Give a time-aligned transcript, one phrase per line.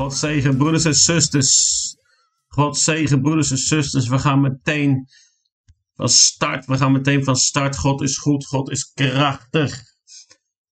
[0.00, 1.96] God zegen, broeders en zusters.
[2.48, 4.08] God zegen, broeders en zusters.
[4.08, 5.08] We gaan meteen
[5.94, 6.66] van start.
[6.66, 7.76] We gaan meteen van start.
[7.76, 9.82] God is goed, God is krachtig.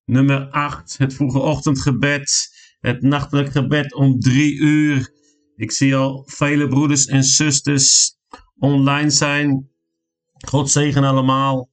[0.05, 2.49] Nummer 8, het vroege ochtendgebed.
[2.81, 5.13] Het nachtelijk gebed om drie uur.
[5.57, 8.17] Ik zie al vele broeders en zusters
[8.59, 9.71] online zijn.
[10.47, 11.69] God zegen allemaal.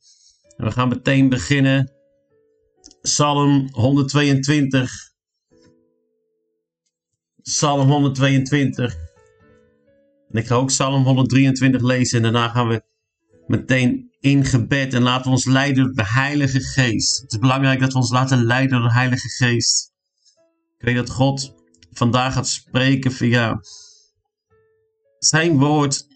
[0.57, 1.91] We gaan meteen beginnen.
[3.01, 5.14] Psalm 122.
[7.45, 8.95] Psalm 122.
[10.29, 12.81] En ik ga ook Psalm 123 lezen en daarna gaan we
[13.47, 17.21] meteen in gebed en laten we ons leiden door de Heilige Geest.
[17.21, 19.93] Het is belangrijk dat we ons laten leiden door de Heilige Geest.
[20.77, 21.53] Ik weet dat God
[21.91, 23.59] vandaag gaat spreken via
[25.17, 26.07] zijn woord.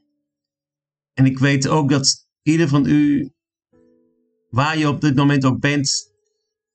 [1.13, 3.31] En ik weet ook dat ieder van u,
[4.49, 6.13] waar je op dit moment ook bent,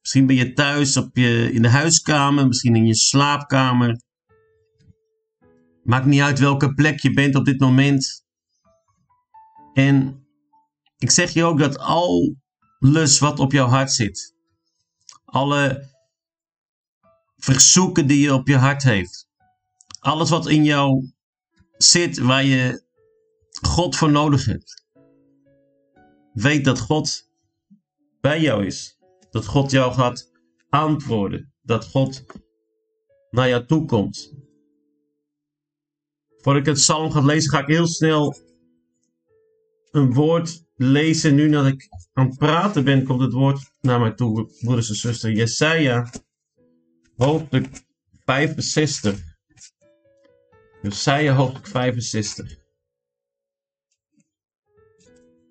[0.00, 4.03] misschien ben je thuis op je, in de huiskamer, misschien in je slaapkamer,
[5.84, 8.24] Maakt niet uit welke plek je bent op dit moment.
[9.72, 10.26] En
[10.98, 14.34] ik zeg je ook dat alles wat op jouw hart zit,
[15.24, 15.92] alle
[17.36, 19.28] verzoeken die je op je hart heeft,
[19.98, 21.12] alles wat in jou
[21.76, 22.84] zit waar je
[23.62, 24.84] God voor nodig hebt,
[26.32, 27.30] weet dat God
[28.20, 28.98] bij jou is.
[29.30, 30.30] Dat God jou gaat
[30.68, 31.52] antwoorden.
[31.62, 32.24] Dat God
[33.30, 34.34] naar jou toe komt.
[36.44, 38.36] Voordat ik het psalm ga lezen, ga ik heel snel
[39.90, 41.34] een woord lezen.
[41.34, 44.94] Nu dat ik aan het praten ben, komt het woord naar mij toe, broeders en
[44.94, 45.36] zusters.
[45.36, 46.10] Jesaja,
[47.16, 47.66] hoofdstuk
[48.24, 49.20] 65.
[50.82, 52.58] Jesaja, hoofdstuk 65.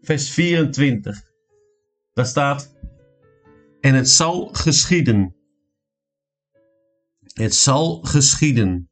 [0.01, 1.21] Vers 24.
[2.13, 2.75] Daar staat,
[3.79, 5.35] en het zal geschieden.
[7.33, 8.91] Het zal geschieden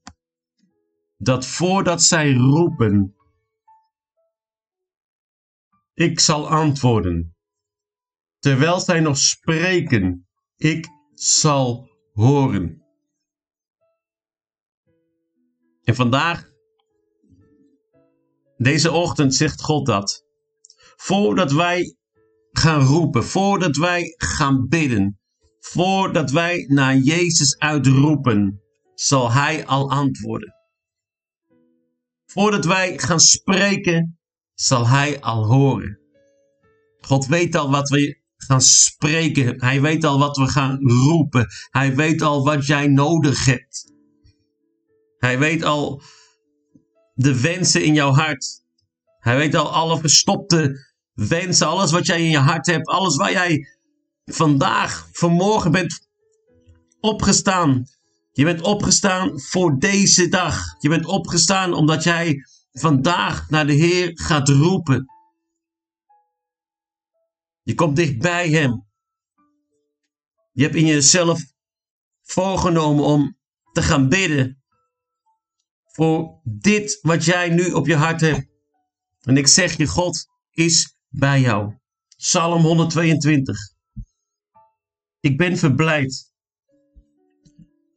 [1.21, 3.15] dat voordat zij roepen,
[5.93, 7.35] ik zal antwoorden.
[8.39, 12.83] Terwijl zij nog spreken, ik zal horen.
[15.83, 16.49] En vandaag,
[18.57, 20.25] deze ochtend, zegt God dat.
[20.95, 21.95] Voordat wij
[22.51, 25.19] gaan roepen, voordat wij gaan bidden,
[25.59, 28.61] voordat wij naar Jezus uitroepen,
[28.93, 30.60] zal Hij al antwoorden.
[32.31, 34.19] Voordat wij gaan spreken,
[34.53, 35.99] zal Hij al horen.
[36.99, 39.61] God weet al wat we gaan spreken.
[39.61, 41.47] Hij weet al wat we gaan roepen.
[41.69, 43.93] Hij weet al wat jij nodig hebt.
[45.17, 46.01] Hij weet al
[47.13, 48.63] de wensen in jouw hart.
[49.19, 53.31] Hij weet al alle verstopte wensen, alles wat jij in je hart hebt, alles waar
[53.31, 53.67] jij
[54.25, 56.07] vandaag, vanmorgen bent
[56.99, 57.85] opgestaan
[58.31, 60.63] je bent opgestaan voor deze dag.
[60.79, 65.05] Je bent opgestaan omdat jij vandaag naar de Heer gaat roepen.
[67.61, 68.89] Je komt dicht bij Hem.
[70.51, 71.41] Je hebt in jezelf
[72.21, 73.37] voorgenomen om
[73.71, 74.63] te gaan bidden
[75.85, 78.49] voor dit wat jij nu op je hart hebt.
[79.21, 81.77] En ik zeg je, God is bij jou.
[82.17, 83.57] Psalm 122.
[85.19, 86.30] Ik ben verblijd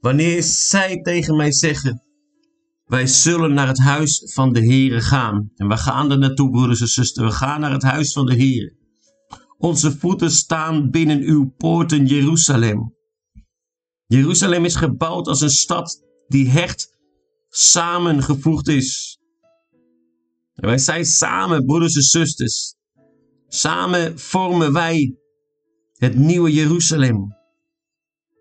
[0.04, 2.03] Wanneer zij tegen mij zeggen,
[2.84, 5.50] wij zullen naar het huis van de Heere gaan.
[5.56, 7.26] En we gaan er naartoe, broeders en zusters.
[7.26, 8.76] We gaan naar het huis van de Heere.
[9.59, 12.94] Onze voeten staan binnen uw poorten, Jeruzalem.
[14.06, 16.88] Jeruzalem is gebouwd als een stad die hecht
[17.48, 19.19] samengevoegd is.
[20.54, 22.75] En wij zijn samen, broeders en zusters.
[23.48, 25.16] Samen vormen wij
[25.93, 27.43] het nieuwe Jeruzalem.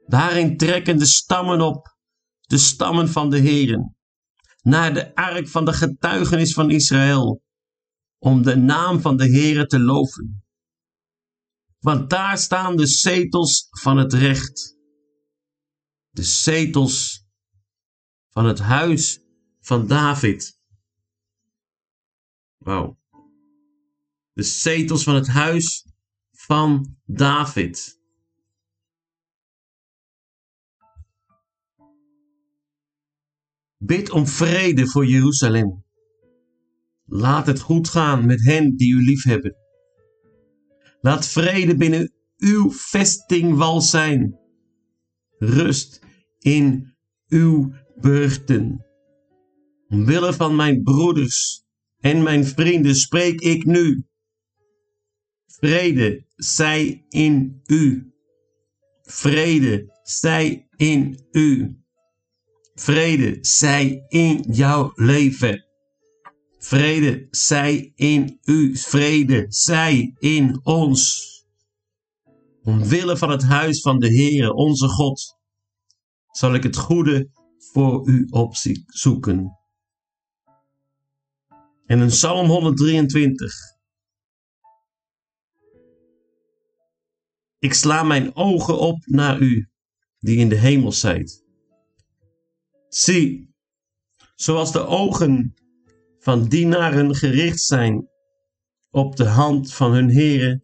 [0.06, 1.98] Daarin trekken de stammen op,
[2.42, 3.96] de stammen van de Heren,
[4.62, 7.42] naar de ark van de getuigenis van Israël,
[8.18, 10.44] om de naam van de Heren te loven.
[11.80, 14.78] Want daar staan de zetels van het recht,
[16.10, 17.26] de zetels
[18.30, 19.20] van het huis
[19.60, 20.60] van David.
[22.58, 23.02] Wauw.
[24.34, 25.86] De zetels van het huis
[26.32, 28.02] van David.
[33.86, 35.84] Bid om vrede voor Jeruzalem.
[37.06, 39.56] Laat het goed gaan met hen die u liefhebben.
[41.02, 44.40] Laat vrede binnen uw vestingwal zijn.
[45.38, 46.00] Rust
[46.40, 46.94] in
[47.28, 48.86] uw burchten.
[49.88, 51.64] Omwille van mijn broeders
[52.00, 54.06] en mijn vrienden spreek ik nu.
[55.46, 58.14] Vrede zij in u.
[59.02, 61.83] Vrede zij in u.
[62.74, 65.66] Vrede zij in jouw leven.
[66.58, 68.78] Vrede zij in u.
[68.78, 71.32] Vrede zij in ons.
[72.64, 75.38] Omwille van het huis van de Heere, onze God,
[76.32, 79.58] zal ik het goede voor u opzoeken.
[81.86, 83.54] En in Psalm 123.
[87.60, 89.70] Ik sla mijn ogen op naar u,
[90.20, 91.43] die in de hemel zijt.
[92.94, 93.56] Zie,
[94.36, 95.54] zoals de ogen
[96.20, 98.10] van dienaren gericht zijn
[98.90, 100.64] op de hand van hun heren,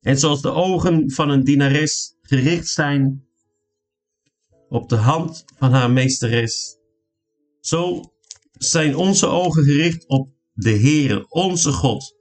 [0.00, 3.26] en zoals de ogen van een dienares gericht zijn
[4.68, 6.78] op de hand van haar meesteres,
[7.60, 8.02] zo
[8.52, 12.16] zijn onze ogen gericht op de Heere, onze God,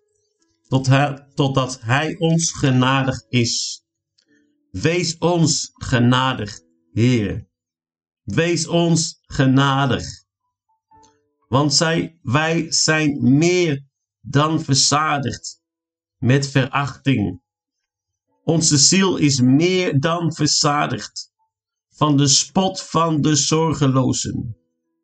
[0.68, 0.89] tot
[1.33, 3.83] totdat Hij ons genadig is.
[4.71, 6.59] Wees ons genadig,
[6.92, 7.53] Heere.
[8.25, 10.06] Wees ons genadig.
[11.48, 13.86] Want zij, wij zijn meer
[14.22, 15.62] dan verzadigd
[16.18, 17.42] met verachting.
[18.44, 21.33] Onze ziel is meer dan verzadigd
[21.89, 24.57] van de spot van de zorgelozen,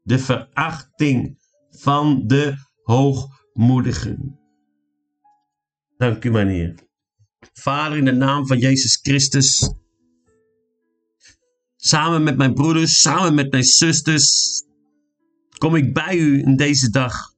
[0.04, 1.40] de verachting
[1.70, 4.40] van de hoogmoedigen.
[5.98, 6.90] Dank u, meneer.
[7.54, 9.74] Vader, in de naam van Jezus Christus,
[11.84, 14.64] samen met mijn broeders, samen met mijn zusters,
[15.58, 17.34] kom ik bij u in deze dag.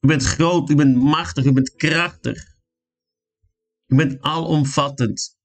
[0.00, 2.54] U bent groot, u bent machtig, u bent krachtig.
[3.86, 5.36] U bent alomvattend.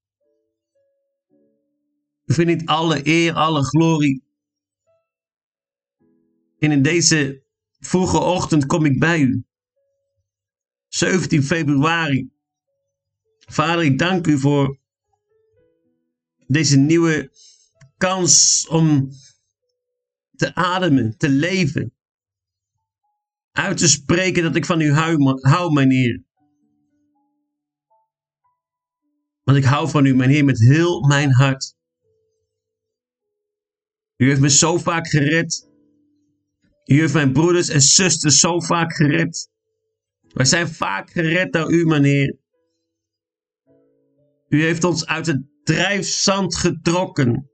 [2.24, 4.22] U vindt alle eer, alle glorie.
[6.58, 7.42] En in deze
[7.78, 9.44] vroege ochtend kom ik bij u.
[10.88, 12.30] 17 februari.
[13.38, 14.77] Vader, ik dank u voor
[16.48, 17.30] deze nieuwe
[17.96, 19.10] kans om
[20.36, 21.92] te ademen, te leven.
[23.52, 26.22] Uit te spreken dat ik van u hou, Heer.
[29.42, 31.76] Want ik hou van u, mijn Heer, met heel mijn hart.
[34.16, 35.68] U heeft me zo vaak gered.
[36.84, 39.50] U heeft mijn broeders en zusters zo vaak gered.
[40.28, 42.36] Wij zijn vaak gered door u, mijn Heer.
[44.48, 47.50] U heeft ons uit het drijfzand getrokken.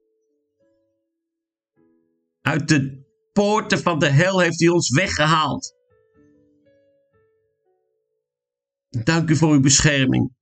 [2.41, 5.75] Uit de poorten van de hel heeft u ons weggehaald.
[8.89, 10.33] Dank u voor uw bescherming.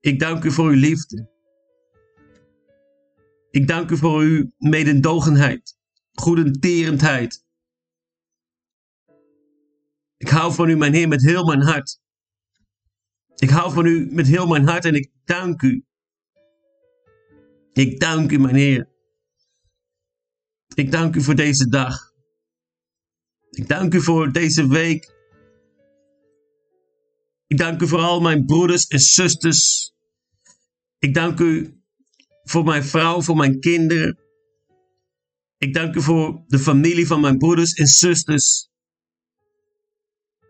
[0.00, 1.28] Ik dank u voor uw liefde.
[3.50, 5.76] Ik dank u voor uw medendogenheid,
[6.12, 7.44] goedertierendheid.
[10.16, 11.99] Ik hou van u, mijn Heer, met heel mijn hart.
[13.40, 15.84] Ik hou van u met heel mijn hart en ik dank u.
[17.72, 18.88] Ik dank u, mijn Heer.
[20.74, 22.12] Ik dank u voor deze dag.
[23.50, 25.14] Ik dank u voor deze week.
[27.46, 29.92] Ik dank u voor al mijn broeders en zusters.
[30.98, 31.80] Ik dank u
[32.42, 34.18] voor mijn vrouw, voor mijn kinderen.
[35.58, 38.70] Ik dank u voor de familie van mijn broeders en zusters.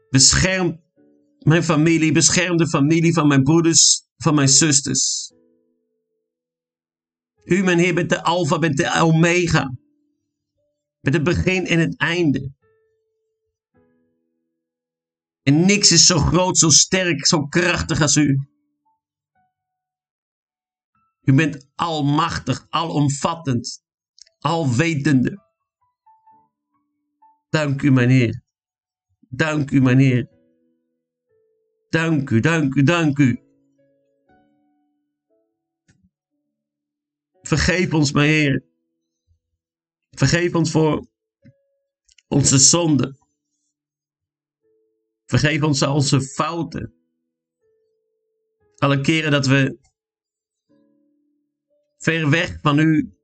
[0.08, 0.81] Bescherm
[1.40, 5.32] mijn familie, bescherm de familie van mijn broeders, van mijn zusters.
[7.44, 9.75] U, mijn Heer, bent de Alpha, bent de Omega.
[11.00, 12.52] Met het begin en het einde.
[15.42, 18.49] En niks is zo groot, zo sterk, zo krachtig als u.
[21.20, 23.82] U bent almachtig, alomvattend,
[24.38, 25.49] alwetende.
[27.49, 28.42] Dank u, mijn Heer.
[29.28, 30.39] Dank u, mijn Heer.
[31.90, 33.40] Dank u, dank u, dank u.
[37.42, 38.64] Vergeef ons, mijn Heer.
[40.11, 41.06] Vergeef ons voor
[42.28, 43.18] onze zonden.
[45.26, 46.94] Vergeef ons al onze fouten.
[48.76, 49.78] Alle keren dat we
[51.99, 53.14] ver weg van u,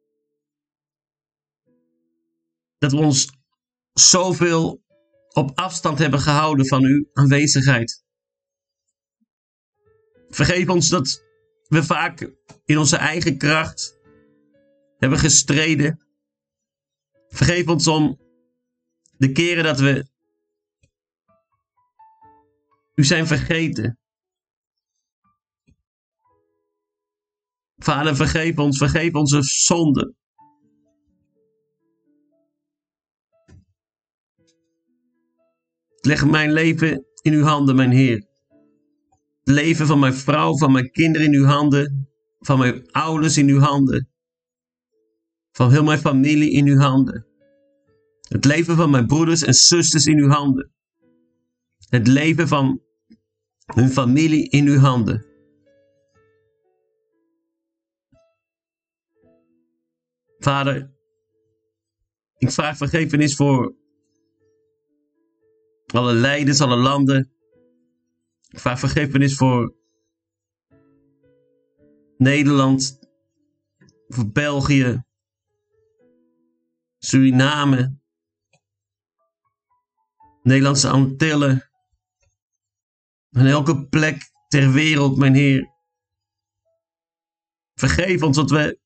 [2.79, 3.33] dat we ons
[3.93, 4.83] zoveel
[5.33, 8.06] op afstand hebben gehouden van uw aanwezigheid.
[10.37, 11.25] Vergeef ons dat
[11.69, 12.31] we vaak
[12.65, 13.99] in onze eigen kracht
[14.99, 16.07] hebben gestreden.
[17.29, 18.21] Vergeef ons om
[19.17, 20.07] de keren dat we
[22.95, 23.99] u zijn vergeten.
[27.77, 30.17] Vader, vergeef ons, vergeef onze zonden.
[36.01, 38.26] leg mijn leven in uw handen, mijn Heer.
[39.47, 43.49] Het leven van mijn vrouw, van mijn kinderen in uw handen, van mijn ouders in
[43.49, 44.09] uw handen.
[45.53, 47.27] van heel mijn familie in uw handen.
[48.29, 50.73] Het leven van mijn broeders en zusters in uw handen.
[51.89, 52.83] Het leven van
[53.75, 55.27] hun familie in uw handen.
[60.39, 60.95] Vader,
[62.37, 63.75] ik vraag vergevenis voor
[65.87, 67.36] alle leiders, alle landen.
[68.59, 69.75] Vraag vergevenis voor
[72.17, 72.99] Nederland,
[74.09, 75.05] voor België,
[76.99, 77.99] Suriname,
[80.43, 81.71] Nederlandse Antillen.
[83.31, 85.75] En elke plek ter wereld, mijn Heer.
[87.75, 88.81] Vergeef ons dat we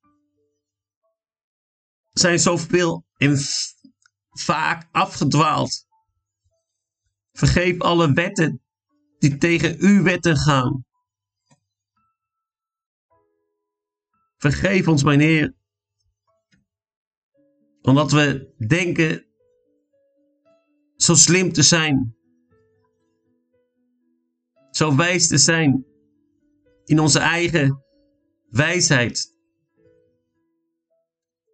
[2.09, 3.39] zijn zoveel en
[4.31, 5.87] vaak afgedwaald.
[7.33, 8.63] Vergeef alle wetten
[9.21, 10.85] die tegen uw wetten gaan.
[14.37, 15.55] Vergeef ons, mijn Heer,
[17.83, 19.27] omdat we denken
[20.97, 22.17] zo slim te zijn,
[24.71, 25.85] zo wijs te zijn
[26.85, 27.85] in onze eigen
[28.49, 29.37] wijsheid,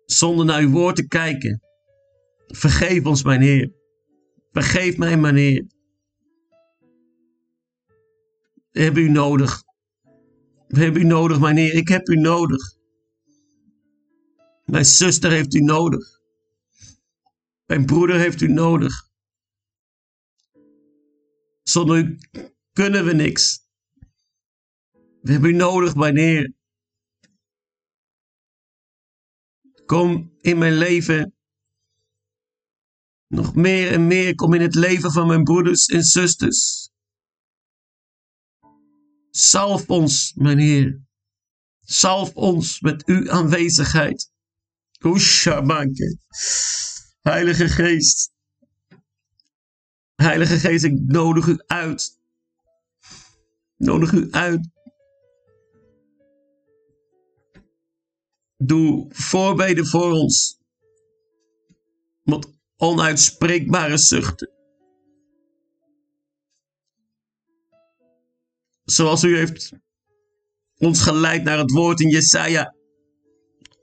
[0.04, 1.60] zonder naar uw woord te kijken.
[2.46, 3.72] Vergeef ons, mijn Heer.
[4.50, 5.75] Vergeef mij, mijn Heer.
[8.76, 9.62] We hebben u nodig.
[10.68, 11.74] We hebben u nodig, mijn Heer.
[11.74, 12.76] Ik heb u nodig.
[14.64, 16.20] Mijn zuster heeft u nodig.
[17.66, 19.08] Mijn broeder heeft u nodig.
[21.62, 22.18] Zonder u
[22.72, 23.66] kunnen we niks.
[25.20, 26.52] We hebben u nodig, mijn Heer.
[29.86, 31.34] Kom in mijn leven.
[33.26, 36.85] Nog meer en meer kom in het leven van mijn broeders en zusters.
[39.36, 41.00] Salf ons, mijn Heer.
[41.84, 44.32] Salf ons met uw aanwezigheid.
[45.02, 46.18] Oeshamanke.
[47.20, 48.32] Heilige Geest.
[50.14, 52.18] Heilige Geest, ik nodig u uit.
[53.76, 54.68] Nodig u uit.
[58.56, 60.58] Doe voorbeden voor ons.
[62.22, 64.55] Met onuitspreekbare zuchten.
[68.86, 69.72] Zoals u heeft
[70.76, 72.74] ons geleid naar het woord in Jesaja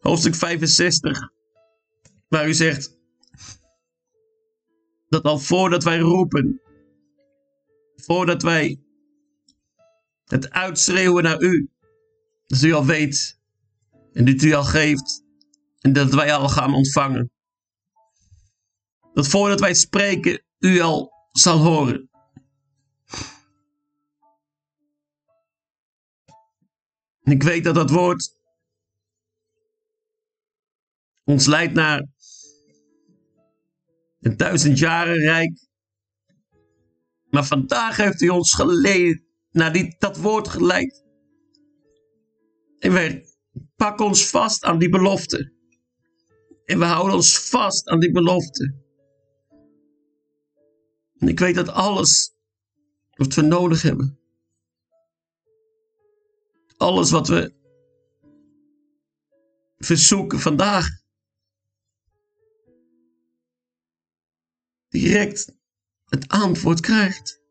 [0.03, 1.29] hoofdstuk 65,
[2.27, 2.97] waar u zegt
[5.07, 6.61] dat al voordat wij roepen,
[7.95, 8.81] voordat wij
[10.25, 11.69] het uitschreeuwen naar u,
[12.45, 13.39] dat u al weet
[14.13, 15.23] en dat u al geeft
[15.79, 17.31] en dat wij al gaan ontvangen.
[19.13, 22.09] Dat voordat wij spreken, u al zal horen.
[27.23, 28.35] En ik weet dat dat woord
[31.23, 32.07] ons leidt naar
[34.19, 35.67] een duizend jaren rijk.
[37.29, 41.03] Maar vandaag heeft u ons geleid naar die, dat woord geleid.
[42.79, 43.25] En wij
[43.75, 45.51] pakken ons vast aan die belofte.
[46.65, 48.81] En we houden ons vast aan die belofte.
[51.17, 52.33] En ik weet dat alles
[53.09, 54.22] wat we nodig hebben.
[56.83, 57.53] Alles wat we
[59.77, 60.87] verzoeken vandaag
[64.89, 65.53] direct
[66.05, 67.41] het antwoord krijgt.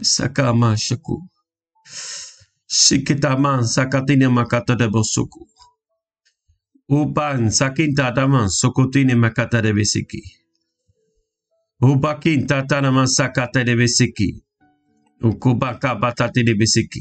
[0.00, 1.28] Sakama shaku.
[2.66, 5.46] Sikitaman sakatine makata de bosuku.
[6.86, 10.22] Upan sakinta daman sokotine makata de besiki.
[11.78, 14.51] Ubakin tatanaman sakata de besiki.
[15.22, 17.00] Ukubaka batate de besiki.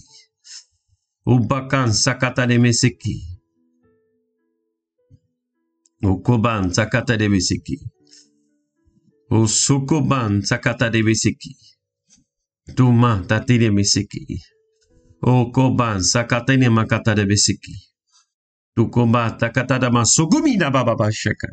[1.25, 3.31] Ubakan sakata de mesiki.
[6.03, 7.77] Ukuban Sakata de Bisiki.
[9.29, 11.55] Usukuban Sakata de Bisiki.
[12.75, 14.41] Tuma Tatine Misiki.
[15.21, 17.73] Okoban Sakatene Makata de Bisiki.
[18.75, 21.47] Tukumba Takata da Masugumina Baba Bashaka.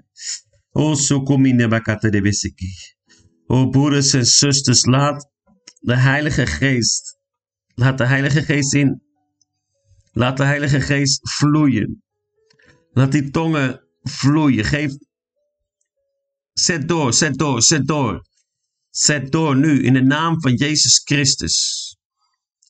[0.75, 2.69] O Sukumine Makata de Bisiki.
[3.51, 5.23] O broeders en zusters, laat
[5.81, 7.19] de Heilige Geest,
[7.75, 9.03] laat de Heilige Geest in.
[10.13, 12.03] Laat de Heilige Geest vloeien.
[12.93, 14.65] Laat die tongen vloeien.
[14.65, 14.93] Geef.
[16.53, 18.27] Zet door, zet door, zet door.
[18.91, 21.87] Zet door nu in de naam van Jezus Christus.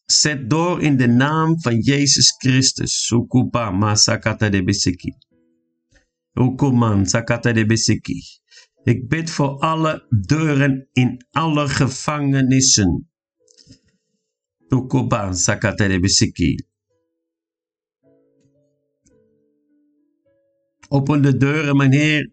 [0.04, 3.06] Zet door in de naam van Jezus Christus.
[3.06, 5.14] Sukupa masakata de besiki.
[7.04, 7.66] Sakata de.
[8.88, 13.10] Ik bid voor alle deuren in alle gevangenissen.
[14.68, 16.66] Ukuban sakata de besiki.
[20.88, 22.32] Open de deuren, mijn Heer.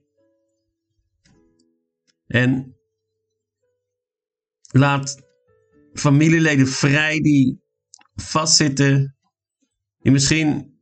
[2.27, 2.75] En
[4.71, 5.21] laat
[5.93, 7.61] familieleden vrij die
[8.15, 9.17] vastzitten.
[9.99, 10.79] Die misschien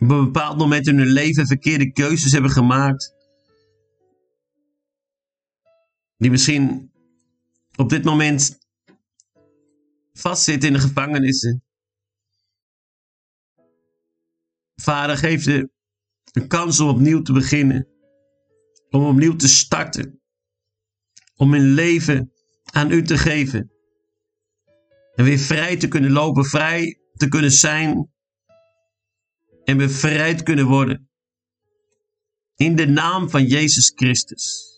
[0.00, 3.13] op een bepaald moment in hun leven verkeerde keuzes hebben gemaakt.
[6.16, 6.92] Die misschien
[7.76, 8.58] op dit moment
[10.12, 11.64] vastzitten in de gevangenissen.
[14.74, 15.70] Vader, geef de,
[16.32, 17.88] de kans om opnieuw te beginnen.
[18.90, 20.20] Om opnieuw te starten.
[21.36, 22.32] Om hun leven
[22.64, 23.72] aan u te geven.
[25.14, 28.12] En weer vrij te kunnen lopen, vrij te kunnen zijn.
[29.64, 31.08] En bevrijd kunnen worden.
[32.56, 34.73] In de naam van Jezus Christus.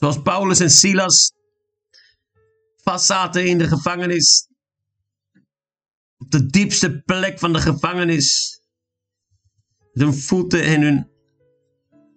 [0.00, 1.32] Zoals Paulus en Silas
[2.76, 4.48] vastzaten in de gevangenis.
[6.16, 8.60] Op de diepste plek van de gevangenis.
[9.92, 11.10] Met hun voeten en hun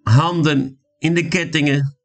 [0.03, 1.97] handen in de kettingen.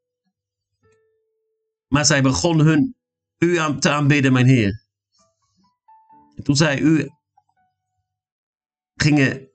[1.88, 2.96] Maar zij begon hun
[3.38, 4.86] u aan te aanbidden, mijn Heer.
[6.34, 7.10] En toen zij u
[8.94, 9.50] gingen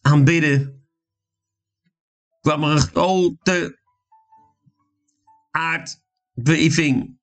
[0.00, 0.86] aanbidden,
[2.40, 3.81] kwam er een grote
[5.52, 7.20] aardbeving.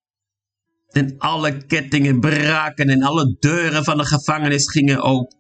[0.89, 5.37] En alle kettingen braken en alle deuren van de gevangenis gingen open.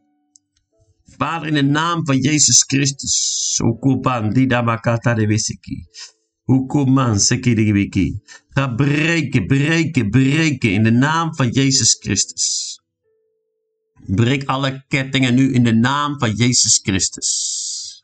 [1.17, 5.85] Vader, in de naam van Jezus Christus, Okupan, Didamakata de Wisiki.
[6.43, 8.21] Hukuman, Sekiribiki.
[8.49, 12.79] Ga breken, breken, breken in de naam van Jezus Christus.
[14.05, 18.03] Breek alle kettingen nu in de naam van Jezus Christus.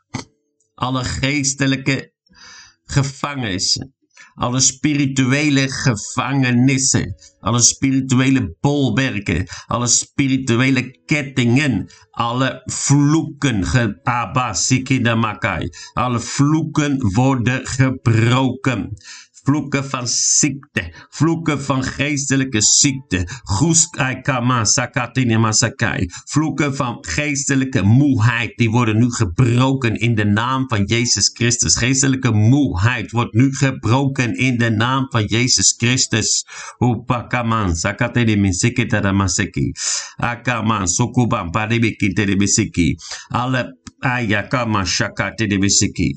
[0.74, 2.14] Alle geestelijke
[2.84, 3.95] gevangenissen
[4.36, 13.64] alle spirituele gevangenissen, alle spirituele bolwerken, alle spirituele kettingen, alle vloeken,
[15.94, 18.92] alle vloeken worden gebroken
[19.46, 23.28] vloeken van ziekte, vloeken van geestelijke ziekte,
[26.26, 31.78] vloeken van geestelijke moeheid, die worden nu gebroken in de naam van Jezus Christus.
[31.78, 36.46] Geestelijke moeheid wordt nu gebroken in de naam van Jezus Christus.
[36.80, 37.76] Upakaman,
[38.38, 39.72] misikitaramaseki,
[40.16, 46.10] akaman, sokuban, paribiki, terebisiki, alle ayakama, shakate de bisiki,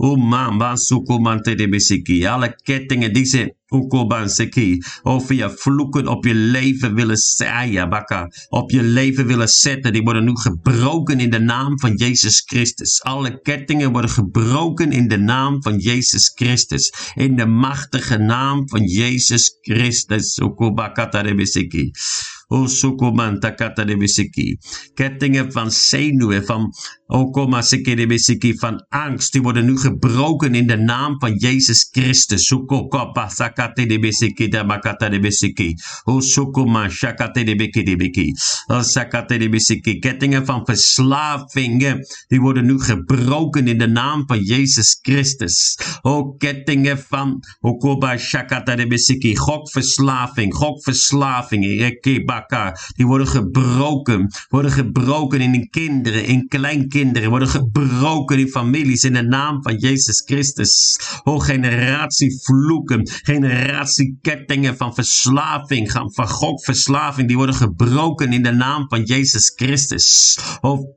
[0.00, 7.18] umamba, sukuman, terebisiki, alle kettingen die ze Okobanseki, over je vloeken op je leven willen
[7.88, 12.42] bakka, op je leven willen zetten, die worden nu gebroken in de naam van Jezus
[12.46, 13.02] Christus.
[13.02, 16.92] Alle kettingen worden gebroken in de naam van Jezus Christus.
[17.14, 20.40] In de machtige naam van Jezus Christus.
[22.48, 22.54] Okobakatarebeseki.
[22.54, 24.58] Osukoman takatarebeseki.
[24.94, 26.72] Kettingen van zenuwen, van
[27.06, 32.46] Okomasekerebeseki, van angst, die worden nu gebroken in de naam van Jezus Christus.
[32.46, 35.74] Sukokopasaka shakate de besiki da makata de besiki.
[36.04, 38.34] O sukuma shakate de de beki.
[38.82, 39.98] Shakate de besiki.
[39.98, 45.78] Kettingen van verslavingen, die worden nu gebroken in de naam van Jezus Christus.
[46.02, 49.36] O kettingen van Okoba shakata de besiki.
[49.36, 51.64] Gokverslaving, gokverslaving,
[52.96, 59.12] Die worden gebroken, worden gebroken in de kinderen, in kleinkinderen, worden gebroken in families in
[59.12, 60.98] de naam van Jezus Christus.
[61.24, 68.88] O generatie vloeken, generatie generatiekettingen van verslaving, van gokverslaving, die worden gebroken in de naam
[68.88, 70.38] van Jezus Christus.
[70.60, 70.94] Oh,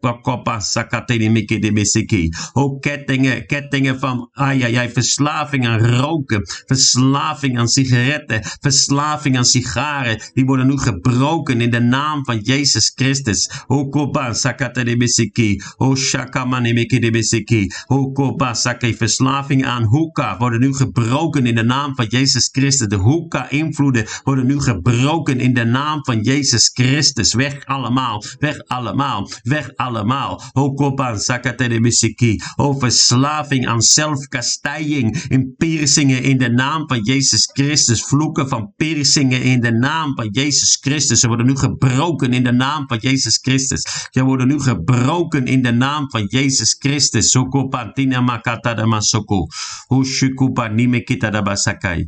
[2.54, 10.22] oh kettingen, kettingen van ja, ja, verslaving aan roken, verslaving aan sigaretten, verslaving aan sigaren,
[10.34, 13.50] die worden nu gebroken in de naam van Jezus Christus.
[13.68, 21.56] Oh, kopa sakatedebisiki, oh, shakamanimikidebisiki, oh, kopa sakai, verslaving aan hookah worden nu gebroken in
[21.56, 22.88] de naam van Jezus Christus.
[22.88, 27.34] De hoeka-invloeden worden nu gebroken in de naam van Jezus Christus.
[27.34, 30.42] Weg allemaal, weg allemaal, weg allemaal.
[30.52, 32.42] Hokopan sakatedebisiki.
[32.56, 38.04] Over verslaving aan zelfkastijding in piercingen in de naam van Jezus Christus.
[38.04, 41.19] Vloeken van piercingen in de naam van Jezus Christus.
[41.20, 44.08] Ze worden nu gebroken in de naam van Jezus Christus.
[44.12, 47.32] Ze worden nu gebroken in de naam van Jezus Christus.
[47.32, 49.48] Sokopantina makata da masoko.
[49.88, 52.06] Hushukupa nimekita da basakai.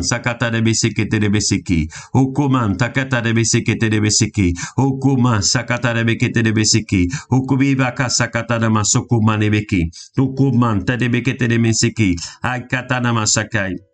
[0.00, 1.88] Sakata de beseke de beseki.
[2.12, 4.52] Hukuman takata de beseke de beseki.
[4.74, 7.10] Hukuman sakata de bekete de beseki.
[7.28, 9.90] Hukubiba ka sakata de masokuman ebeki.
[10.16, 12.14] Hukuman tade bekete de meseki.
[12.42, 13.93] Aikata na masakai.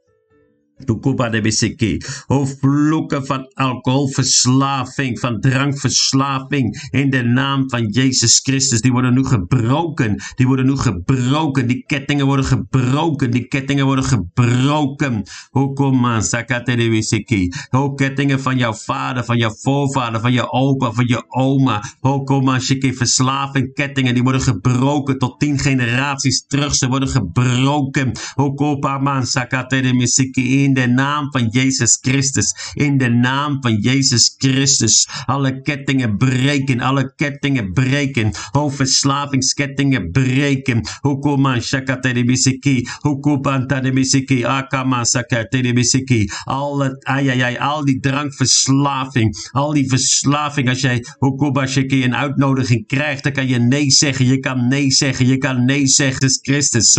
[2.27, 6.89] O vloeken van alcoholverslaving, van drankverslaving.
[6.91, 8.81] In de naam van Jezus Christus.
[8.81, 10.23] Die worden nu gebroken.
[10.35, 11.67] Die worden nu gebroken.
[11.67, 13.31] Die kettingen worden gebroken.
[13.31, 15.23] Die kettingen worden gebroken.
[15.51, 17.53] O koma sakatebisiki.
[17.71, 21.83] O kettingen van jouw vader, van jouw voorvader, van je opa, van je oma.
[22.01, 22.95] O koma shiki.
[22.95, 24.15] Verslaving, kettingen.
[24.15, 26.75] Die worden gebroken tot tien generaties terug.
[26.75, 28.13] Ze worden gebroken.
[28.35, 32.55] O kopa man sakatebisiki in de naam van Jezus Christus.
[32.75, 35.09] In de naam van Jezus Christus.
[35.25, 36.81] Alle kettingen breken.
[36.81, 38.31] Alle kettingen breken.
[38.53, 40.81] O verslavingskettingen breken.
[41.01, 42.87] Hukuma shakateribisiki.
[43.01, 44.45] Hukubantaribisiki.
[44.45, 46.31] Akama sakateribisiki.
[46.45, 49.49] Al het, ai, al die drankverslaving.
[49.53, 50.69] Al die verslaving.
[50.69, 54.27] Als jij Hukubashiki een uitnodiging krijgt, dan kan je nee zeggen.
[54.27, 55.27] Je kan nee zeggen.
[55.27, 56.29] Je kan nee zeggen.
[56.43, 56.99] Christus.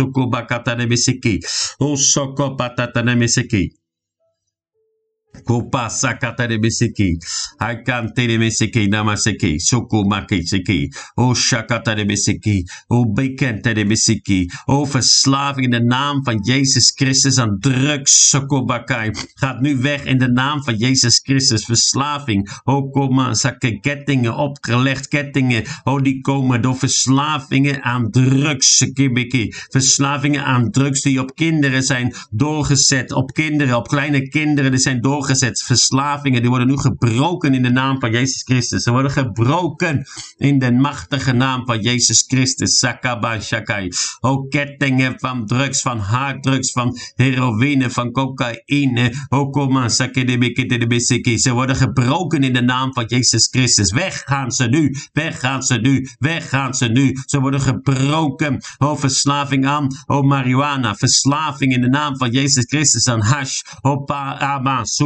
[5.34, 5.40] Sukubakataribisiki.
[5.40, 5.42] Husokopatatanebisiki.
[5.44, 7.18] Kupasa katarebeseki.
[7.58, 9.60] Hakanterebeseki namaseki.
[9.60, 10.90] Sokumakeseki.
[11.16, 12.64] O shakatarebeseki.
[12.90, 14.48] O bekenterebeseki.
[14.66, 18.28] O verslaving in de naam van Jezus Christus aan drugs.
[18.28, 19.10] Sokobakai.
[19.34, 21.64] Gaat nu weg in de naam van Jezus Christus.
[21.64, 22.48] Verslaving.
[22.64, 25.08] O koma sakke kettingen opgelegd.
[25.08, 25.64] Kettingen.
[25.84, 28.76] O die komen door verslavingen aan drugs.
[28.76, 29.52] Sekibiki.
[29.70, 33.12] Verslavingen aan drugs die op kinderen zijn doorgezet.
[33.12, 35.62] Op kinderen, op kleine kinderen die zijn doorgezet doorgezet.
[35.62, 38.82] Verslavingen, die worden nu gebroken in de naam van Jezus Christus.
[38.82, 40.06] Ze worden gebroken
[40.36, 42.78] in de machtige naam van Jezus Christus.
[42.78, 43.88] Sakaba Shakai.
[44.20, 49.12] Ook kettingen van drugs, van harddrugs, van heroïne, van cocaïne.
[49.28, 51.38] Okoma Sakedebeketebeseki.
[51.38, 53.92] Ze worden gebroken in de naam van Jezus Christus.
[53.92, 54.94] Weg gaan ze nu.
[55.12, 56.08] Weg gaan ze nu.
[56.18, 57.16] Weg gaan ze nu.
[57.26, 58.62] Ze worden gebroken.
[58.78, 59.86] Oh, verslaving aan.
[60.06, 60.94] Oh, marihuana.
[60.94, 63.60] Verslaving in de naam van Jezus Christus aan hash.
[63.80, 64.60] Oh, pa,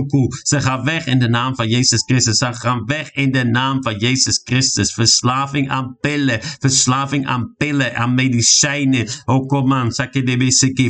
[0.07, 0.29] suku.
[0.43, 2.37] Ze gaan weg in de naam van Jezus Christus.
[2.37, 4.93] Ze gaan weg in de naam van Jezus Christus.
[4.93, 6.43] Verslaving aan pillen.
[6.43, 9.09] Verslaving aan pillen, aan medicijnen.
[9.25, 9.93] Oh, kom aan.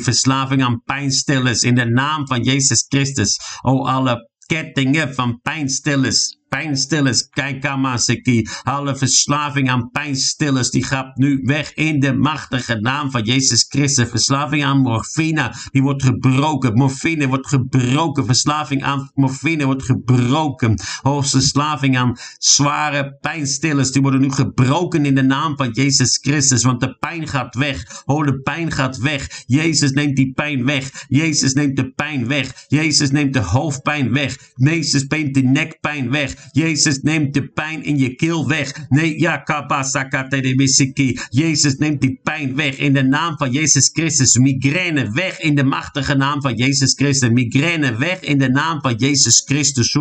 [0.00, 3.38] Verslaving aan pijnstillers in de naam van Jezus Christus.
[3.62, 11.75] Oh, alle kettingen van pijnstillers pijnstillers, Kaikamaseki, alle verslaving aan pijnstillers, die gaat nu weg
[11.75, 14.09] in de machtige naam van Jezus Christus.
[14.09, 16.75] Verslaving aan morfine, die wordt gebroken.
[16.75, 18.27] Morfine wordt gebroken.
[18.27, 20.79] Verslaving aan morfine wordt gebroken.
[21.03, 26.81] Verslaving aan zware pijnstillers, die worden nu gebroken in de naam van Jezus Christus, want
[26.81, 28.03] de pijn gaat weg.
[28.05, 29.42] Oh, de pijn gaat weg.
[29.47, 31.05] Jezus neemt die pijn weg.
[31.09, 32.64] Jezus neemt de pijn weg.
[32.69, 34.38] Jezus neemt de hoofdpijn weg.
[34.55, 36.46] Jezus neemt de nekpijn weg.
[36.53, 38.87] Jezus neemt de pijn in je keel weg.
[38.89, 39.43] Nee, ja,
[41.31, 44.37] Jezus neemt die pijn weg in de naam van Jezus Christus.
[44.37, 47.31] Migraine weg in de machtige naam van Jezus Christus.
[47.31, 49.97] Migraine weg in de naam van Jezus Christus.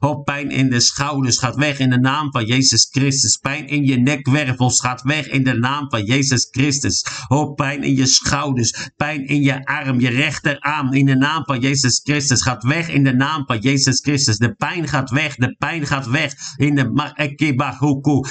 [0.00, 3.36] Op pijn in de schouders gaat weg in de naam van Jezus Christus.
[3.36, 7.06] Pijn in je nekwervels gaat weg in de naam van Jezus Christus.
[7.28, 8.90] Op pijn in je schouders.
[8.96, 13.04] Pijn in je arm, je rechterarm in de naam van Jezus Christus gaat weg in
[13.04, 14.38] de naam van Jezus Christus.
[14.38, 16.34] De pijn gaat weg, de pijn gaat weg.
[16.56, 16.88] In de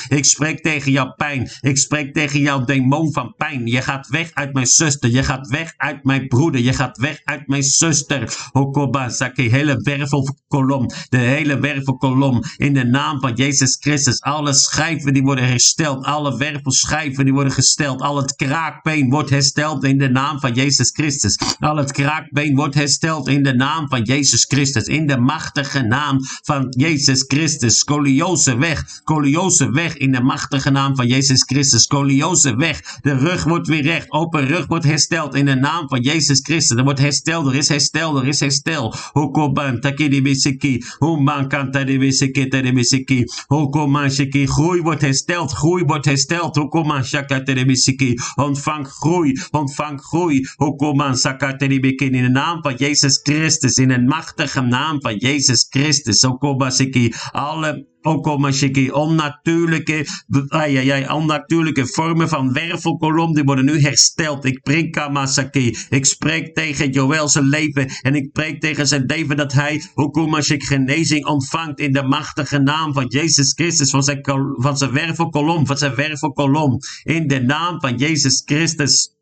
[0.07, 1.49] Ik spreek tegen jouw pijn.
[1.61, 3.65] Ik spreek tegen jouw demon van pijn.
[3.65, 5.09] Je gaat weg uit mijn zuster.
[5.09, 6.61] Je gaat weg uit mijn broeder.
[6.61, 8.49] Je gaat weg uit mijn zuster.
[8.51, 10.89] Hokoba, Saki, hele wervelkolom.
[11.09, 12.43] De hele wervelkolom.
[12.57, 14.21] In de naam van Jezus Christus.
[14.21, 16.05] Alle schijven die worden hersteld.
[16.05, 18.01] Alle wervelschijven die worden gesteld.
[18.01, 21.39] Al het kraakbeen wordt hersteld in de naam van Jezus Christus.
[21.59, 24.83] Al het kraakbeen wordt hersteld in de naam van Jezus Christus.
[24.83, 27.77] In de machtige naam van Jezus Christus.
[27.79, 28.83] Scoliose weg.
[28.87, 31.83] Scoliose weg in de machtige naam van Jezus Christus.
[31.83, 32.81] Scoliose weg.
[33.01, 34.11] De rug wordt weer recht.
[34.11, 36.77] Open rug wordt hersteld in de naam van Jezus Christus.
[36.77, 37.47] Er wordt hersteld.
[37.47, 38.17] Er is herstel.
[38.17, 38.95] Er is herstel.
[39.11, 40.83] Hokoban takidi bisiki.
[40.99, 43.23] Human kanta de bisiki de bisiki.
[43.47, 44.47] Hokoman shiki.
[44.47, 45.51] Groei wordt hersteld.
[45.51, 46.55] Groei wordt hersteld.
[46.55, 48.15] Hokoman shakata de bisiki.
[48.35, 49.39] Ontvang groei.
[49.51, 50.47] Ontvang groei.
[50.55, 53.77] Hokoman sakata de in de naam van Jezus Christus.
[53.77, 56.19] In de machtige naam van Jezus Christus.
[56.29, 60.05] Okobasiki, alle Okomashiki, onnatuurlijke,
[60.47, 64.45] ai, ai, ai, onnatuurlijke vormen van wervelkolom, die worden nu hersteld.
[64.45, 69.53] Ik prik Kamasaki, ik spreek tegen Joël leven en ik spreek tegen zijn leven dat
[69.53, 74.19] hij, Okomashik, genezing ontvangt in de machtige naam van Jezus Christus, van zijn,
[74.55, 79.17] van zijn wervelkolom, van zijn wervelkolom, in de naam van Jezus Christus.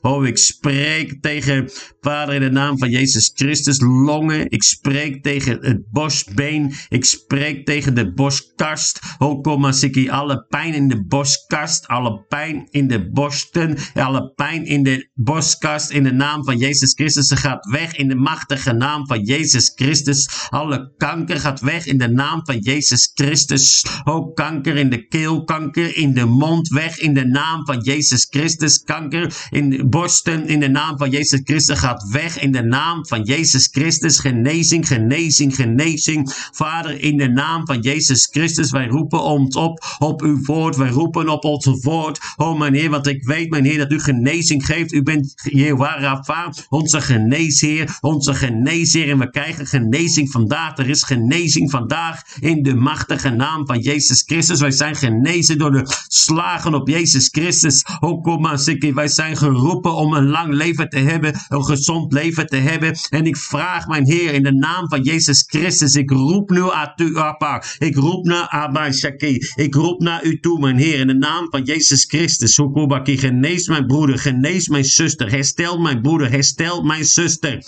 [0.00, 4.50] Oh, ik spreek tegen, Vader, in de naam van Jezus Christus, longen.
[4.50, 6.72] Ik spreek tegen het borstbeen.
[6.88, 9.00] Ik spreek tegen de borstkast.
[9.18, 11.88] Oh, Komasiki, alle pijn in de borstkast.
[11.88, 13.76] Alle pijn in de borsten.
[13.94, 15.90] Alle pijn in de borstkast.
[15.90, 17.26] In de naam van Jezus Christus.
[17.26, 20.48] Ze gaat weg in de machtige naam van Jezus Christus.
[20.48, 23.84] Alle kanker gaat weg in de naam van Jezus Christus.
[24.04, 27.92] Oh, kanker in de keel, kanker in de mond, weg in de naam van Jezus
[27.94, 28.82] Jezus Christus.
[28.84, 33.22] Kanker in borsten in de naam van Jezus Christus gaat weg in de naam van
[33.22, 34.18] Jezus Christus.
[34.18, 36.32] Genezing, genezing, genezing.
[36.52, 40.76] Vader, in de naam van Jezus Christus, wij roepen ons op op uw woord.
[40.76, 42.20] Wij roepen op ons woord.
[42.36, 44.92] Oh mijn Heer, want ik weet, mijn Heer, dat u genezing geeft.
[44.92, 49.10] U bent Jehovah Rafa, onze geneesheer, onze geneesheer.
[49.10, 50.78] En we krijgen genezing vandaag.
[50.78, 54.60] Er is genezing vandaag in de machtige naam van Jezus Christus.
[54.60, 57.83] Wij zijn genezen door de slagen op Jezus Christus.
[58.00, 62.96] Okomasiki, wij zijn geroepen om een lang leven te hebben, een gezond leven te hebben.
[63.08, 66.92] En ik vraag mijn Heer in de naam van Jezus Christus, ik roep nu aan
[66.96, 67.62] u, Abba.
[67.78, 69.38] Ik roep naar Abba Shaki.
[69.54, 72.58] Ik roep naar u toe, mijn Heer, in de naam van Jezus Christus.
[72.58, 77.64] Okobaki, genees mijn broeder, genees mijn zuster, herstel mijn broeder, herstel mijn zuster.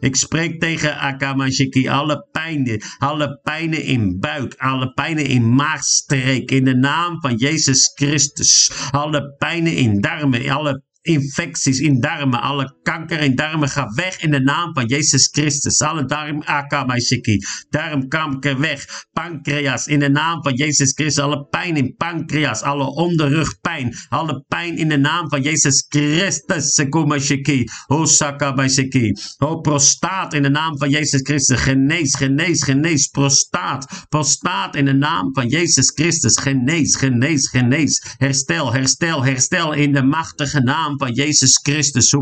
[0.00, 6.64] Ik spreek tegen Akamashiki, alle pijnen, alle pijnen in buik, alle pijnen in maagstreek, in
[6.64, 8.72] de naam van Jezus Christus.
[8.90, 14.30] Alle pijnen in darmen, alle infecties in darmen, alle kanker in darmen, ga weg in
[14.30, 15.80] de naam van Jezus Christus.
[15.80, 17.38] Alle darm, akamaishiki,
[17.70, 18.86] darmkanker weg.
[19.12, 21.24] Pancreas, in de naam van Jezus Christus.
[21.24, 26.74] Alle pijn in pancreas, alle onderrugpijn, alle pijn in de naam van Jezus Christus.
[26.74, 29.12] Sekumashiki, osakabaishiki.
[29.38, 31.60] O prostaat in de naam van Jezus Christus.
[31.60, 33.06] Genees, genees, genees.
[33.06, 36.38] Prostaat, prostaat in de naam van Jezus Christus.
[36.38, 38.14] Genees, genees, genees.
[38.16, 42.14] Herstel, herstel, herstel in de machtige naam van Jezus Christus.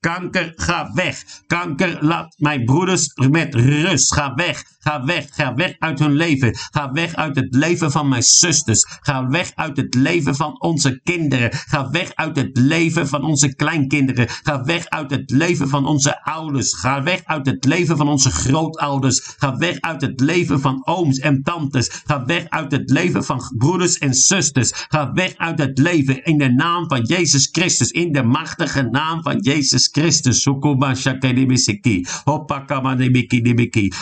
[0.00, 1.24] Kanker, ga weg.
[1.46, 4.14] Kanker, laat mijn broeders met rust.
[4.14, 4.62] Ga weg.
[4.78, 5.26] Ga weg.
[5.30, 6.56] Ga weg uit hun leven.
[6.70, 8.86] Ga weg uit het leven van mijn zusters.
[9.00, 11.50] Ga weg uit het leven van onze kinderen.
[11.52, 14.28] Ga weg uit het leven van onze kleinkinderen.
[14.28, 16.74] Ga weg uit het leven van onze ouders.
[16.74, 19.34] Ga weg uit het leven van onze grootouders.
[19.36, 21.90] Ga weg uit het leven van ooms en tantes.
[22.04, 24.72] Ga weg uit het leven van broeders en zusters.
[24.88, 28.82] Ga weg uit het leven in de naam van Jezus Jezus Christus, in de machtige
[28.82, 30.46] naam van Jezus Christus.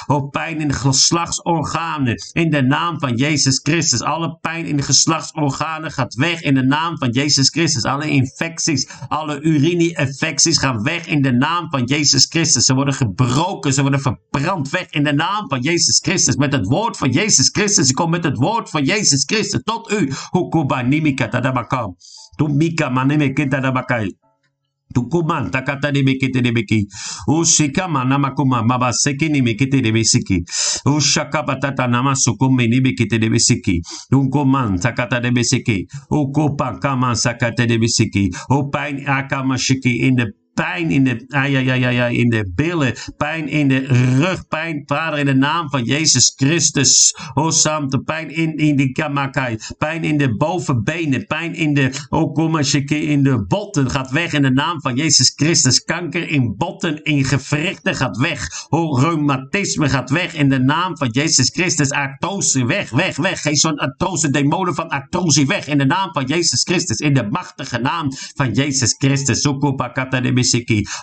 [0.06, 4.00] Op pijn in de geslachtsorganen, in de naam van Jezus Christus.
[4.00, 7.82] Alle pijn in de geslachtsorganen gaat weg in de naam van Jezus Christus.
[7.82, 12.64] Alle infecties, alle urine-infecties gaan weg in de naam van Jezus Christus.
[12.64, 16.36] Ze worden gebroken, ze worden verbrand weg in de naam van Jezus Christus.
[16.36, 17.88] Met het woord van Jezus Christus.
[17.88, 20.12] Ik kom met het woord van Jezus Christus tot u.
[20.30, 21.96] Hukubanimika tadabakam.
[22.36, 24.08] tumbika maneme keta na bakai
[24.94, 26.86] tukuma ntakata ne mekete ne meki.
[27.28, 30.44] Ushika mana makuma maba seki ne mekete ne mesiki
[30.86, 37.66] ushaka patata nama sukume ne mekete ne mesiki unkoma ntakata ne mesiki ukopa kama sakata
[37.66, 42.28] ne mesiki upain akama shiki in the pijn in de, ah, ja, ja, ja, in
[42.28, 43.78] de billen, pijn in de
[44.18, 47.14] rug, pijn, vader, in de naam van Jezus Christus.
[47.48, 52.34] Sam, de pijn in, in de kamakai, pijn in de bovenbenen, pijn in de, oh,
[52.34, 55.84] kom als in de botten gaat weg in de naam van Jezus Christus.
[55.84, 58.48] Kanker in botten, in gewrichten gaat weg.
[58.68, 61.90] Oh, reumatisme gaat weg in de naam van Jezus Christus.
[61.90, 63.40] Artrose weg, weg, weg.
[63.40, 66.98] Geen zo'n artrose, demonen van artrose weg in de naam van Jezus Christus.
[66.98, 69.40] In de machtige naam van Jezus Christus.
[69.40, 70.32] Sukupakata de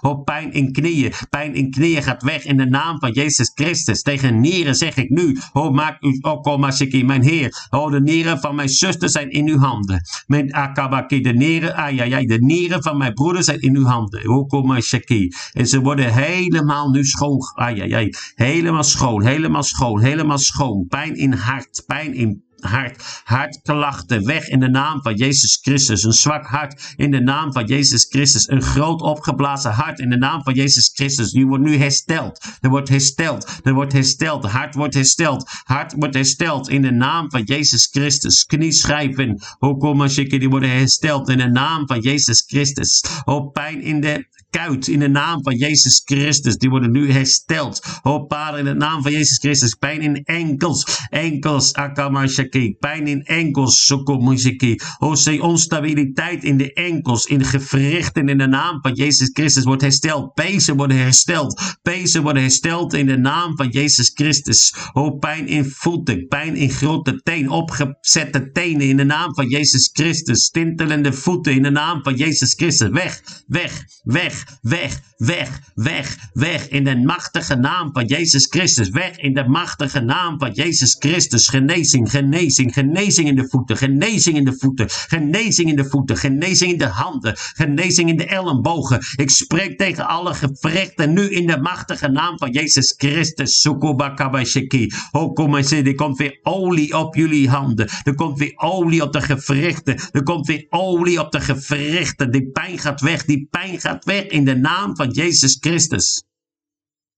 [0.02, 1.12] op pijn in knieën.
[1.30, 4.02] Pijn in knieën gaat weg in de naam van Jezus Christus.
[4.02, 5.38] Tegen nieren zeg ik nu.
[5.54, 7.68] Oh, maak u Okomasiki, mijn Heer.
[7.70, 10.02] Oh, de nieren van mijn zuster zijn in uw handen.
[10.26, 14.30] Mijn Akabaki, de nieren, ai, de nieren van mijn broeder zijn in uw handen.
[14.30, 15.34] Okomasiki.
[15.52, 17.40] En ze worden helemaal nu schoon.
[17.56, 20.86] Ai, helemaal schoon, helemaal schoon, helemaal schoon.
[20.88, 23.22] Pijn in hart, pijn in hart.
[23.24, 26.04] Hartklachten weg in de naam van Jezus Christus.
[26.04, 28.48] Een zwak hart in de naam van Jezus Christus.
[28.48, 31.32] Een groot opgeblazen hart in de naam van Jezus Christus.
[31.32, 32.46] Die wordt nu hersteld.
[32.62, 33.60] Er wordt hersteld.
[33.64, 34.46] Er wordt hersteld.
[34.46, 35.50] Hart wordt hersteld.
[35.64, 38.46] Hart wordt hersteld in de naam van Jezus Christus.
[38.46, 39.42] Knieschijven.
[39.60, 43.04] Hokomashiki, die worden hersteld in de naam van Jezus Christus.
[43.26, 46.58] Oh, pijn in de kuit in de naam van Jezus Christus.
[46.58, 47.86] Die worden nu hersteld.
[48.04, 49.74] Oh Vader, in de naam van Jezus Christus.
[49.74, 51.08] Pijn in enkels.
[51.10, 51.74] Enkels.
[51.74, 52.76] Akamashaki.
[52.80, 53.86] Pijn in enkels.
[53.86, 54.80] Sokomushiki.
[55.00, 57.26] Oh, zeg onstabiliteit in de enkels.
[57.26, 60.34] In de gewrichten in de naam van Jezus Christus wordt hersteld.
[60.34, 61.78] Pezen worden hersteld.
[61.82, 64.76] Pezen worden hersteld in de naam van Jezus Christus.
[64.94, 66.28] Oh, pijn in voeten.
[66.28, 67.50] Pijn in grote teen.
[67.50, 70.50] Opgezette tenen in de naam van Jezus Christus.
[70.50, 72.90] Tintelende voeten in de naam van Jezus Christus.
[72.90, 76.68] Weg, weg, weg, weg, weg, weg, weg.
[76.70, 78.90] In de machtige naam van Jezus Christus.
[78.90, 81.48] Weg in de machtige naam van Jezus Christus.
[81.48, 83.78] Genezing, genezing, genezing in de voeten.
[83.78, 84.90] Genezing in de voeten.
[84.90, 86.18] Genezing in de voeten.
[86.18, 87.34] Genezing in de handen.
[87.36, 89.00] Genezing in de ellebogen.
[89.16, 93.62] Ik spreek tegen alle gewrichten nu in de machtige naam van Jezus Christus.
[93.62, 94.92] Sukubakabashiki.
[95.12, 97.90] Er komt weer olie op jullie handen.
[98.04, 100.00] Er komt weer olie op de gewrichten.
[100.12, 102.32] Er komt weer olie op de gewrichten.
[102.32, 103.26] Die pijn gaat weg.
[103.26, 106.24] Die pijn gaat weg in de naam van Jezus Christus.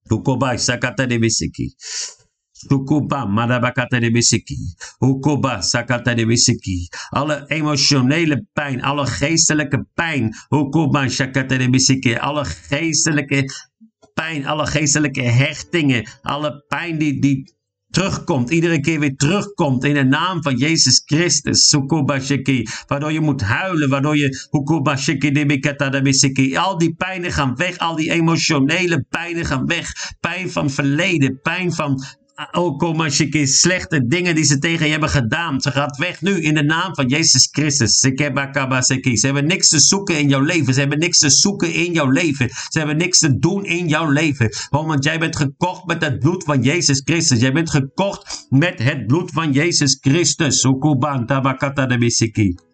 [0.07, 1.75] Tukobai sakata de bisiki.
[2.67, 4.57] Tukuba madabakata de bisiki.
[4.99, 6.87] Hukoba sakata de bisiki.
[7.09, 10.33] Alle emotionele pijn, alle geestelijke pijn.
[10.49, 12.15] Hukoba sakata de bisiki.
[12.15, 13.45] Alle geestelijke
[14.13, 16.07] pijn, alle geestelijke hechtingen.
[16.21, 17.54] Alle pijn die, die
[17.95, 21.67] terugkomt, iedere keer weer terugkomt in de naam van Jezus Christus.
[21.67, 22.67] Sukubashiki.
[22.87, 24.47] Waardoor je moet huilen, waardoor je
[26.57, 29.91] Al die pijnen gaan weg, al die emotionele pijnen gaan weg.
[30.19, 32.03] Pijn van verleden, pijn van
[32.51, 35.61] ook Komashiki, slechte dingen die ze tegen je hebben gedaan.
[35.61, 37.99] Ze gaat weg nu in de naam van Jezus Christus.
[37.99, 40.73] Ze hebben niks te zoeken in jouw leven.
[40.73, 42.49] Ze hebben niks te zoeken in jouw leven.
[42.49, 44.49] Ze hebben niks te doen in jouw leven.
[44.69, 47.39] Want jij bent gekocht met het bloed van Jezus Christus.
[47.39, 50.59] Jij bent gekocht met het bloed van Jezus Christus.
[50.59, 52.73] Sukuban tabakata de.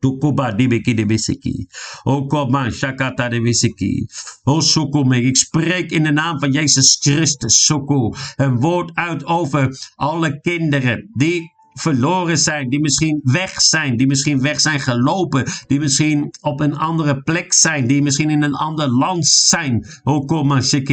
[0.00, 1.66] Tukuba dibiki de bisiki.
[2.04, 4.06] Okoman shakata de bisiki.
[4.44, 9.92] O Sukume, ik spreek in de naam van Jezus Christus, Suku, een woord uit over
[9.94, 15.80] alle kinderen die verloren zijn, die misschien weg zijn, die misschien weg zijn gelopen, die
[15.80, 19.86] misschien op een andere plek zijn, die misschien in een ander land zijn.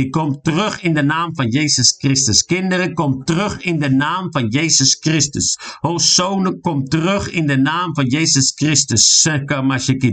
[0.09, 2.43] Kom terug in de naam van Jezus Christus.
[2.43, 5.59] Kinderen, kom terug in de naam van Jezus Christus.
[5.81, 9.27] Oh, zonen, kom terug in de naam van Jezus Christus.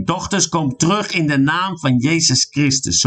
[0.05, 3.07] Dochters, kom terug in de naam van Jezus Christus.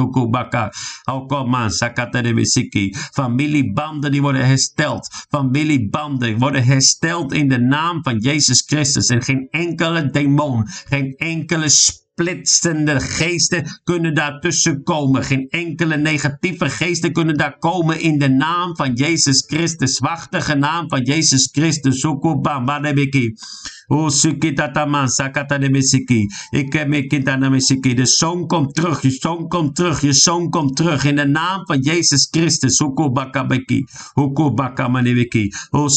[3.11, 5.09] Familiebanden die worden hersteld.
[5.29, 9.07] Familiebanden worden hersteld in de de naam van Jezus Christus.
[9.07, 15.23] En geen enkele demon, geen enkele splitsende geesten kunnen daartussen komen.
[15.23, 19.99] Geen enkele negatieve geesten kunnen daar komen in de naam van Jezus Christus.
[19.99, 21.99] Wachtige naam van Jezus Christus.
[21.99, 22.65] Sukubam,
[23.93, 24.09] O.
[26.49, 27.61] Ik heb mijn aan
[27.95, 29.01] de zoon komt terug.
[29.01, 30.01] Je zoon komt terug.
[30.01, 31.03] Je zoon komt terug.
[31.05, 32.79] In de naam van Jezus Christus.
[32.79, 33.85] Hukubakabeki.
[34.13, 35.53] Hukubakamaniwiki.
[35.69, 35.87] O.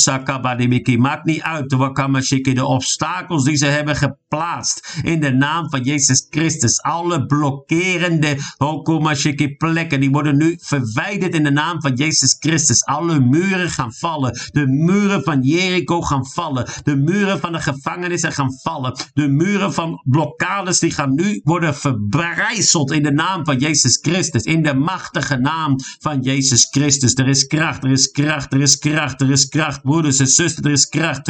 [0.98, 1.70] Maakt niet uit.
[1.70, 4.98] De obstakels die ze hebben geplaatst.
[5.02, 6.82] In de naam van Jezus Christus.
[6.82, 10.00] Alle blokkerende Hukumashiki plekken.
[10.00, 12.84] Die worden nu verwijderd in de naam van Jezus Christus.
[12.84, 14.38] Alle muren gaan vallen.
[14.52, 16.66] De muren van Jericho gaan vallen.
[16.82, 18.96] De muren van de gevangenissen gaan vallen.
[19.14, 24.42] De muren van blokkades die gaan nu worden verbrijzeld in de naam van Jezus Christus.
[24.42, 27.14] In de machtige naam van Jezus Christus.
[27.14, 29.82] Er is kracht, er is kracht, er is kracht, er is kracht.
[29.82, 31.28] Broeders en zusters, er is kracht.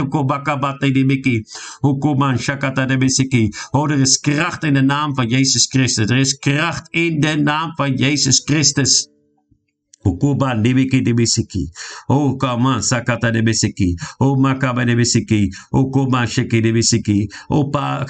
[3.70, 6.06] Oh, er is kracht in de naam van Jezus Christus.
[6.06, 9.15] Er is kracht in de naam van Jezus Christus.
[10.06, 11.70] Ukuba debiki debisiki.
[12.08, 13.94] O kama sakata debisiki.
[14.18, 15.48] O makaba debisiki.
[15.70, 17.28] O koma shiki debisiki.
[17.48, 18.04] O pa.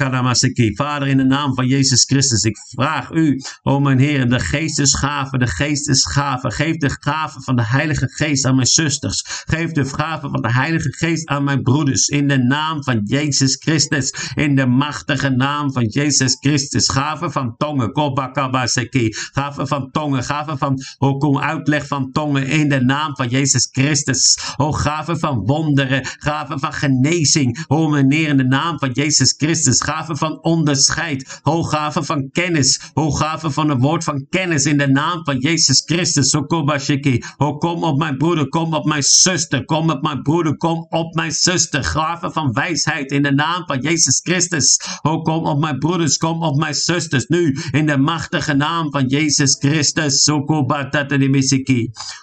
[0.76, 5.38] Vader, in de naam van Jezus Christus, ik vraag u, o mijn Heer, de geestesgaven,
[5.38, 6.52] de geestesgaven.
[6.52, 9.22] Geef de gaven van de Heilige Geest aan mijn zusters.
[9.46, 12.06] Geef de gaven van de Heilige Geest aan mijn broeders.
[12.06, 14.14] In de naam van Jezus Christus.
[14.34, 16.88] In de machtige naam van Jezus Christus.
[16.88, 17.92] Gaven van tongen.
[17.92, 19.08] Kobakabaseki.
[19.12, 20.22] Gaven van tongen.
[20.24, 24.38] Gaven van, o kom uitleg van tongen in de naam van Jezus Christus.
[24.56, 27.64] O gaven van wonderen, gaven van genezing.
[27.68, 29.82] O meneer in de naam van Jezus Christus.
[29.82, 31.40] Gaven van onderscheid.
[31.42, 32.80] O gaven van kennis.
[32.94, 36.34] O gaven van een woord van kennis in de naam van Jezus Christus.
[36.34, 37.22] O kobashiki.
[37.36, 39.64] O kom op mijn broeder, kom op mijn zuster.
[39.64, 41.84] Kom op mijn broeder, kom op mijn zuster.
[41.84, 44.80] Gaven van wijsheid in de naam van Jezus Christus.
[45.02, 47.26] O kom op mijn broeders, kom op mijn zusters.
[47.26, 50.28] Nu in de machtige naam van Jezus Christus.
[50.28, 50.44] O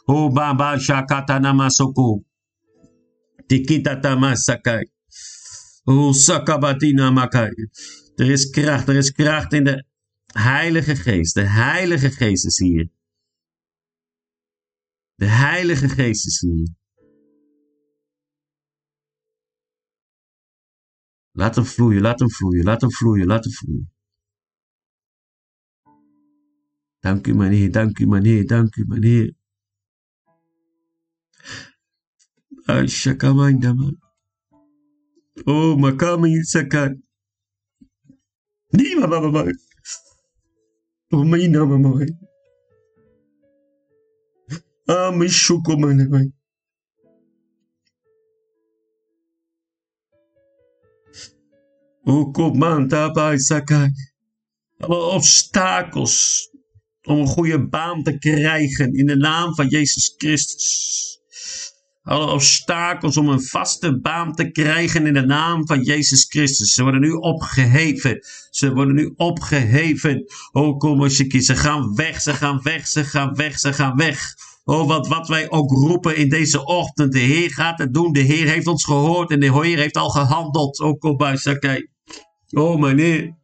[0.07, 2.23] O Baba Shakata Namasoko.
[3.47, 4.85] Tikita Masakai.
[5.87, 7.51] O Sakabatina Makai.
[8.15, 9.83] Er is kracht, er is kracht in de
[10.33, 12.89] Heilige Geest, de Heilige Geest is hier.
[15.15, 16.67] De Heilige Geest is hier.
[21.31, 23.91] Laat hem vloeien, laat hem vloeien, laat hem vloeien, laat hem vloeien.
[26.99, 29.33] Dank u, meneer, dank u, meneer, dank u, meneer.
[32.67, 33.97] Ashakamanda, man.
[35.47, 36.95] Oh, makami sakai.
[38.73, 39.51] Ni mama mama.
[41.11, 42.05] Oh, mina mama.
[44.87, 46.05] Ah, me shuko mana.
[52.05, 53.91] O comanda bij Sakai.
[54.77, 56.49] Alle obstakels
[57.01, 61.21] om een goede baan te krijgen in de naam van Jezus Christus.
[62.03, 66.73] Alle obstakels om een vaste baan te krijgen in de naam van Jezus Christus.
[66.73, 68.19] Ze worden nu opgeheven.
[68.49, 70.25] Ze worden nu opgeheven.
[70.51, 73.95] Oh, kom als je Ze gaan weg, ze gaan weg, ze gaan weg, ze gaan
[73.95, 74.35] weg.
[74.63, 77.11] Oh, wat, wat wij ook roepen in deze ochtend.
[77.11, 78.13] De Heer gaat het doen.
[78.13, 80.79] De Heer heeft ons gehoord en de Heer heeft al gehandeld.
[80.79, 81.89] Oh, kom bij.
[82.49, 83.35] Oh, meneer.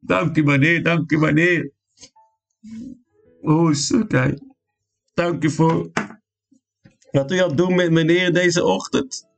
[0.00, 0.82] Dank u, meneer.
[0.82, 1.72] Dank u, meneer.
[3.40, 4.38] Oh, Sakai.
[5.14, 5.90] Dank u voor
[7.12, 9.28] wat u aan doen met meneer deze ochtend.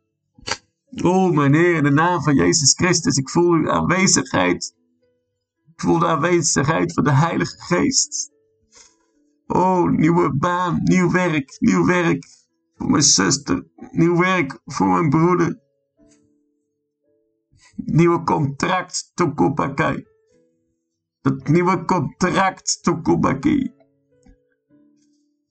[1.03, 4.75] Oh, meneer, in de naam van Jezus Christus, ik voel uw aanwezigheid.
[5.75, 8.33] Ik voel de aanwezigheid van de Heilige Geest.
[9.47, 12.27] Oh, nieuwe baan, nieuw werk, nieuw werk
[12.77, 15.63] voor mijn zuster, nieuw werk voor mijn broeder.
[17.77, 20.07] Nieuwe contract, Tokopakai.
[21.21, 23.73] Dat nieuwe contract, Tokopaki.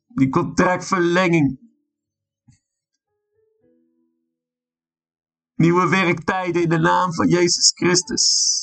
[0.08, 1.63] Die contractverlenging.
[5.56, 8.62] Nieuwe werktijden in de naam van Jezus Christus.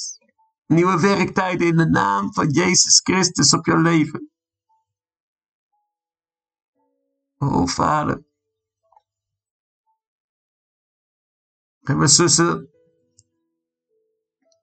[0.67, 4.31] Nieuwe werktijden in de naam van Jezus Christus op jouw leven.
[7.37, 8.25] Oh, vader.
[11.81, 12.71] En mijn zussen,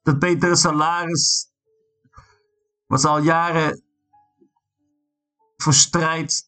[0.01, 1.51] dat betere salaris
[2.85, 3.83] was al jaren
[5.55, 6.46] voor strijd.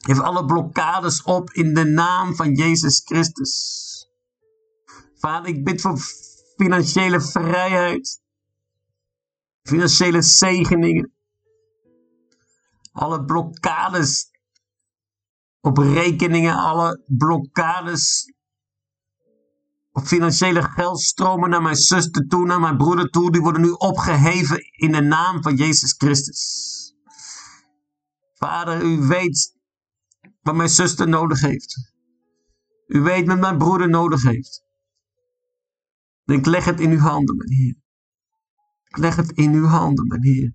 [0.00, 3.88] Heeft alle blokkades op in de naam van Jezus Christus.
[5.14, 5.98] Vader, ik bid voor
[6.56, 8.20] financiële vrijheid.
[9.62, 11.12] Financiële zegeningen.
[12.92, 14.30] Alle blokkades
[15.60, 18.32] op rekeningen, alle blokkades
[19.92, 24.58] op financiële geldstromen naar mijn zuster toe, naar mijn broeder toe, die worden nu opgeheven
[24.70, 26.94] in de naam van Jezus Christus.
[28.34, 29.58] Vader, u weet
[30.40, 31.92] wat mijn zuster nodig heeft.
[32.86, 34.64] U weet wat mijn broeder nodig heeft.
[36.24, 37.76] ik leg het in uw handen, mijn Heer.
[38.84, 40.54] Ik leg het in uw handen, mijn Heer.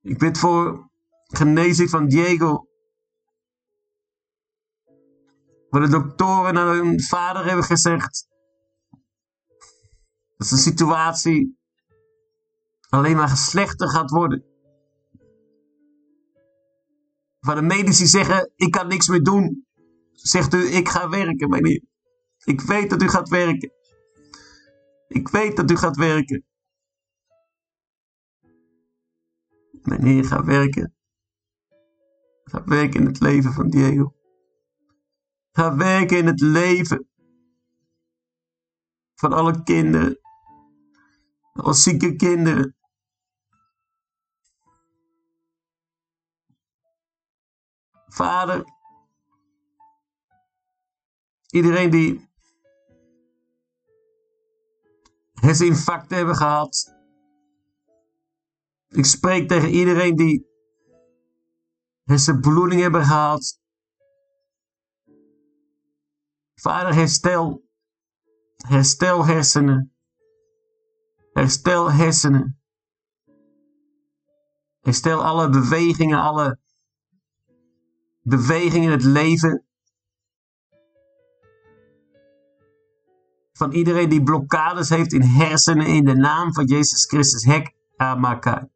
[0.00, 0.90] Ik bid voor
[1.26, 2.66] genezing van Diego.
[5.68, 8.28] Waar de doktoren naar hun vader hebben gezegd.
[10.36, 11.58] Dat de situatie
[12.88, 14.51] alleen maar slechter gaat worden.
[17.46, 19.66] Waar de medici zeggen, ik kan niks meer doen.
[20.12, 21.82] Zegt u, ik ga werken, meneer.
[22.44, 23.72] Ik weet dat u gaat werken.
[25.08, 26.44] Ik weet dat u gaat werken.
[29.70, 30.94] Meneer, ga werken.
[32.44, 34.14] Ga werken in het leven van Diego.
[35.52, 37.08] Ga werken in het leven
[39.14, 40.18] van alle kinderen.
[41.52, 42.76] Alle zieke kinderen.
[48.12, 48.64] Vader,
[51.50, 52.30] iedereen die
[55.32, 56.96] herseninfarcten hebben gehad.
[58.88, 60.46] Ik spreek tegen iedereen die
[62.02, 63.60] hersenbloeding hebben gehad.
[66.54, 67.68] Vader, herstel.
[68.56, 69.94] Herstel hersenen.
[71.32, 72.62] Herstel hersenen.
[74.80, 76.61] Herstel alle bewegingen, alle
[78.22, 79.64] bewegingen in het leven.
[83.52, 87.44] Van iedereen die blokkades heeft in hersenen in de naam van Jezus Christus.
[87.44, 88.68] Hek Amakai.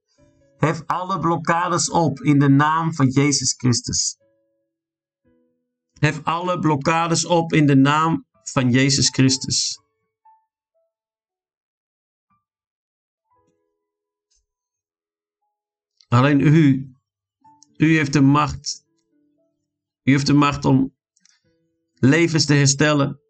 [0.58, 4.18] Hef alle blokkades op in de naam van Jezus Christus.
[5.98, 9.80] Hef alle blokkades op in de naam van Jezus Christus.
[16.08, 16.90] Alleen u,
[17.76, 18.85] u heeft de macht.
[20.06, 20.94] U heeft de macht om
[21.94, 23.20] levens te herstellen.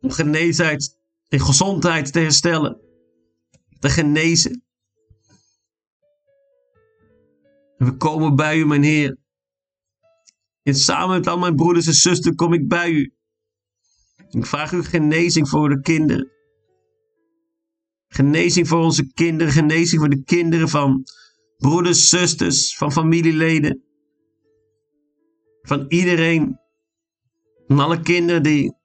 [0.00, 0.98] Om geneesheid
[1.28, 2.80] en gezondheid te herstellen.
[3.78, 4.64] Te genezen.
[7.76, 9.16] En we komen bij u, mijn Heer.
[10.62, 13.14] En samen met al mijn broeders en zusters kom ik bij u.
[14.30, 16.30] Ik vraag u genezing voor de kinderen.
[18.08, 19.52] Genezing voor onze kinderen.
[19.52, 21.04] Genezing voor de kinderen van
[21.64, 23.84] broeders, zusters, van familieleden.
[25.62, 26.60] Van iedereen.
[27.66, 28.76] Van alle kinderen die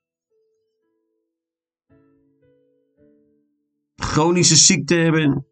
[3.95, 5.47] chronische ziekte hebben.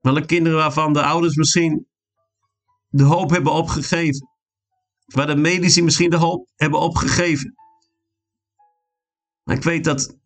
[0.00, 1.88] Alle kinderen waarvan de ouders misschien
[2.88, 4.28] de hoop hebben opgegeven.
[5.04, 7.54] Waar de medici misschien de hoop hebben opgegeven.
[9.42, 10.18] Maar ik weet dat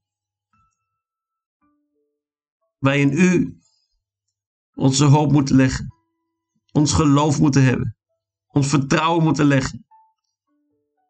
[2.79, 3.61] wij in u
[4.75, 5.95] onze hoop moeten leggen.
[6.73, 7.97] Ons geloof moeten hebben.
[8.49, 9.87] Ons vertrouwen moeten leggen.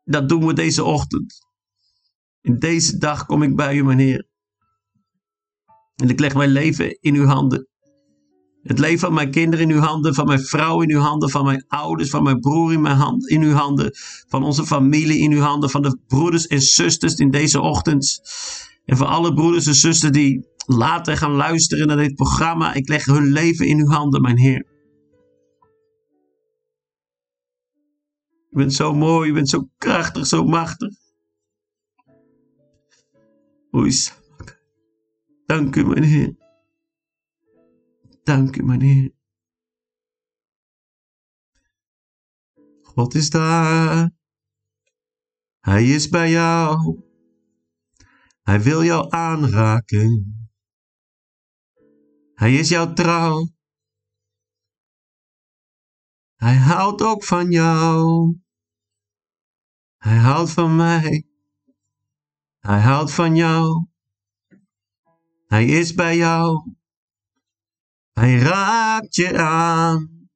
[0.04, 1.46] Dat doen we deze ochtend.
[2.40, 4.28] In deze dag kom ik bij u, mijn Heer.
[5.96, 7.66] En ik leg mijn leven in uw handen.
[8.62, 11.44] Het leven van mijn kinderen in uw handen, van mijn vrouw in uw handen, van
[11.44, 13.90] mijn ouders, van mijn broer in, mijn hand, in uw handen,
[14.28, 18.20] van onze familie in uw handen, van de broeders en zusters in deze ochtend.
[18.84, 23.04] En voor alle broeders en zusters die later gaan luisteren naar dit programma, ik leg
[23.04, 24.66] hun leven in uw handen, mijn Heer.
[28.50, 30.94] U bent zo mooi, u bent zo krachtig, zo machtig.
[33.74, 33.92] Oei,
[35.46, 36.40] dank u, mijn Heer.
[38.22, 39.10] Dank u, meneer.
[42.82, 44.10] God is daar.
[45.60, 47.00] Hij is bij jou.
[48.42, 50.41] Hij wil jou aanraken.
[52.42, 53.48] Hij is jou trouw.
[56.34, 58.36] Hij houdt ook van jou.
[59.96, 61.26] Hij houdt van mij.
[62.58, 63.86] Hij houdt van jou.
[65.46, 66.74] Hij is bij jou.
[68.12, 70.28] Hij raakt je aan.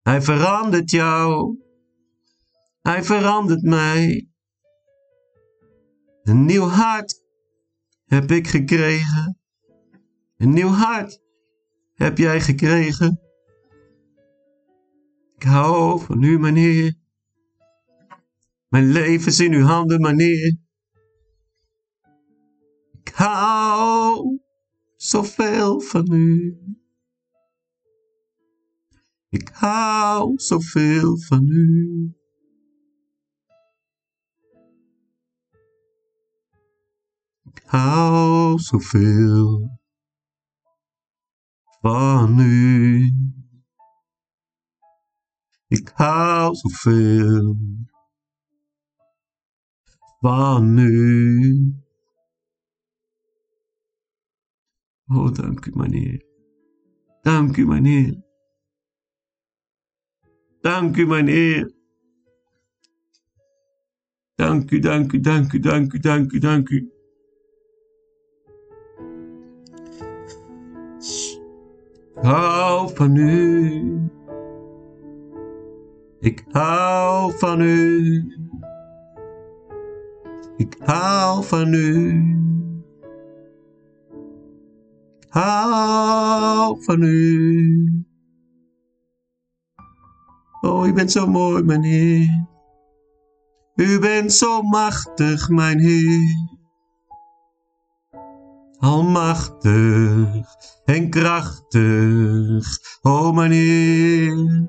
[0.00, 1.58] Hij verandert jou.
[2.80, 4.28] Hij verandert mij.
[6.22, 7.22] Een nieuw hart
[8.04, 9.37] heb ik gekregen.
[10.38, 11.22] Een nieuw hart
[11.94, 13.20] heb jij gekregen.
[15.36, 16.94] Ik hou van u, meneer.
[18.68, 20.56] Mijn leven is in uw handen, meneer.
[23.00, 24.38] Ik hou
[24.96, 26.58] zoveel van u.
[29.28, 32.12] Ik hou zoveel van u.
[37.42, 39.77] Ik hou zoveel
[41.80, 43.10] van u.
[45.66, 47.56] Ik hou zoveel
[50.20, 51.72] van u.
[55.06, 56.24] Oh, dank u, meneer.
[57.22, 58.22] Dank u, meneer.
[60.60, 61.76] Dank u, meneer.
[64.34, 65.20] Dank u, dank u,
[66.38, 66.97] dank u,
[72.20, 74.10] Ik hou van u.
[76.20, 78.24] Ik hou van u.
[80.56, 82.38] Ik hou van u
[85.28, 88.04] hou van u.
[90.60, 92.46] Oh, u bent zo mooi, mijn Heer.
[93.74, 96.57] U bent zo machtig, mijn Heer.
[98.78, 100.44] Almachtig
[100.84, 102.66] en krachtig,
[103.02, 104.68] oh mijn Heer.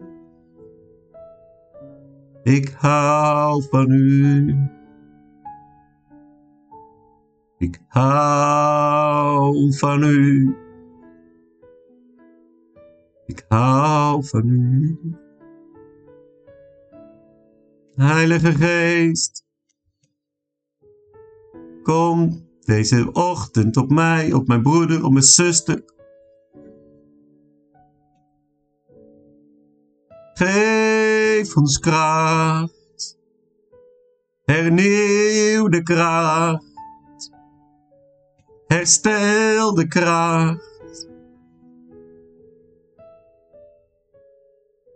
[2.44, 4.56] Ik hou van u.
[7.58, 10.56] Ik hou van u.
[13.26, 14.98] Ik hou van u.
[17.96, 19.46] Heilige Geest,
[21.84, 25.84] kom deze ochtend op mij, op mijn broeder, op mijn zuster.
[30.34, 33.18] Geef ons kracht,
[34.44, 36.68] hernieuw de kracht
[38.70, 41.08] Herstel de kracht.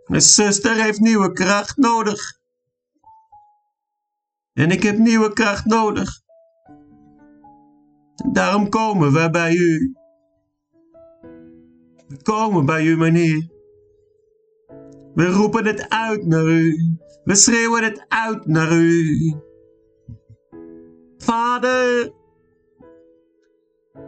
[0.06, 2.38] Mijn zuster heeft nieuwe kracht nodig.
[4.52, 6.23] En ik heb nieuwe kracht nodig.
[8.32, 9.94] Daarom komen wij bij u.
[12.08, 13.48] We komen bij u, meneer.
[15.14, 16.96] We roepen het uit naar u.
[17.24, 19.34] We schreeuwen het uit naar u.
[21.18, 22.12] Vader,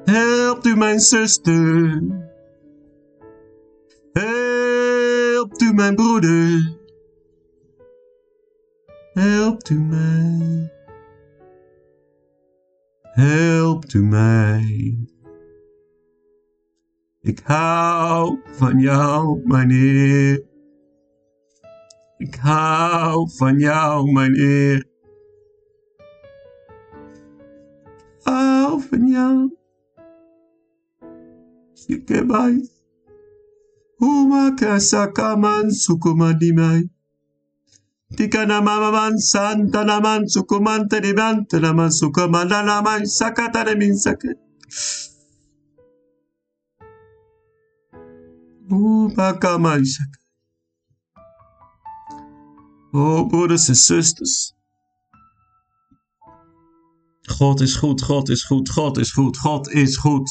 [0.04, 2.02] helpt u mijn zuster.
[4.12, 6.76] Helpt u mijn broeder.
[9.12, 10.75] Helpt u mij.
[13.16, 14.98] Helpt u mij.
[17.20, 20.44] Ik hou van jou, mijn Heer.
[22.16, 24.76] Ik hou van jou, mijn Heer.
[27.96, 29.56] Ik hou van jou.
[31.72, 32.68] Sikebai.
[33.98, 36.95] Uma kasakaman sukumadimai.
[38.14, 44.38] Tika namaman santa naman sukumanta dimanta naman sukumanda naman sakata namin sakat.
[48.70, 50.22] Uma sakat.
[52.92, 54.54] Oh, broeders en zusters.
[57.38, 60.28] God is goed, God is goed, God is goed, God is goed.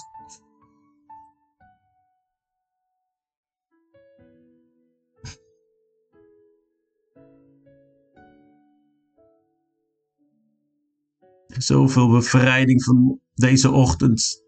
[11.58, 14.44] Zoveel bevrijding van deze ochtend.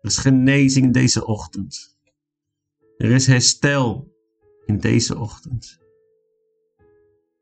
[0.00, 1.96] Er is genezing in deze ochtend.
[2.96, 4.14] Er is herstel
[4.64, 5.78] in deze ochtend.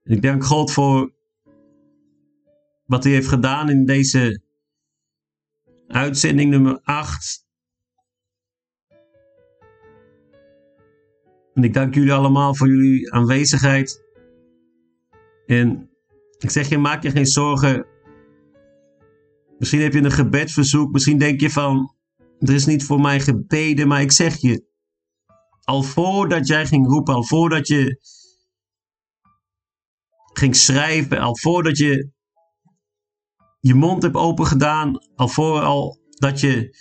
[0.03, 1.13] En ik dank God voor
[2.85, 4.41] wat hij heeft gedaan in deze
[5.87, 7.47] uitzending nummer 8.
[11.55, 14.03] En ik dank jullie allemaal voor jullie aanwezigheid.
[15.47, 15.91] En
[16.39, 17.87] ik zeg je, maak je geen zorgen.
[19.65, 20.93] Misschien heb je een gebedverzoek.
[20.93, 21.95] Misschien denk je van,
[22.39, 23.89] er is niet voor mij gebeden.
[23.89, 24.65] Maar ik zeg je,
[25.63, 27.99] al voordat jij ging roepen, al voordat je
[30.33, 32.11] ging schrijven, al voordat je
[33.61, 36.77] je mond hebt opengedaan, al voor al dat je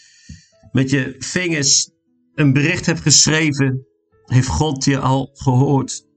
[0.72, 1.90] met je vingers
[2.34, 3.88] een bericht hebt geschreven,
[4.26, 6.08] heeft God je al gehoord.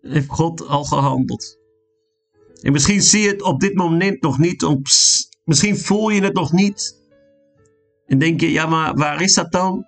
[0.00, 1.63] Heeft God al gehandeld.
[2.64, 4.66] En misschien zie je het op dit moment nog niet,
[5.44, 7.02] misschien voel je het nog niet.
[8.06, 9.86] En denk je, ja maar waar is dat dan?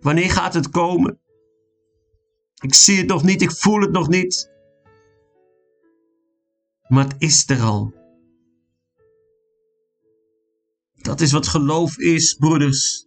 [0.00, 1.18] Wanneer gaat het komen?
[2.60, 4.50] Ik zie het nog niet, ik voel het nog niet.
[6.88, 7.94] Maar het is er al.
[10.94, 13.06] Dat is wat geloof is, broeders.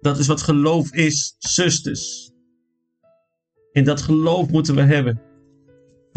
[0.00, 2.32] Dat is wat geloof is, zusters.
[3.72, 5.27] En dat geloof moeten we hebben.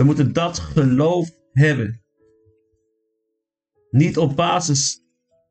[0.01, 2.03] We moeten dat geloof hebben.
[3.89, 5.01] Niet op basis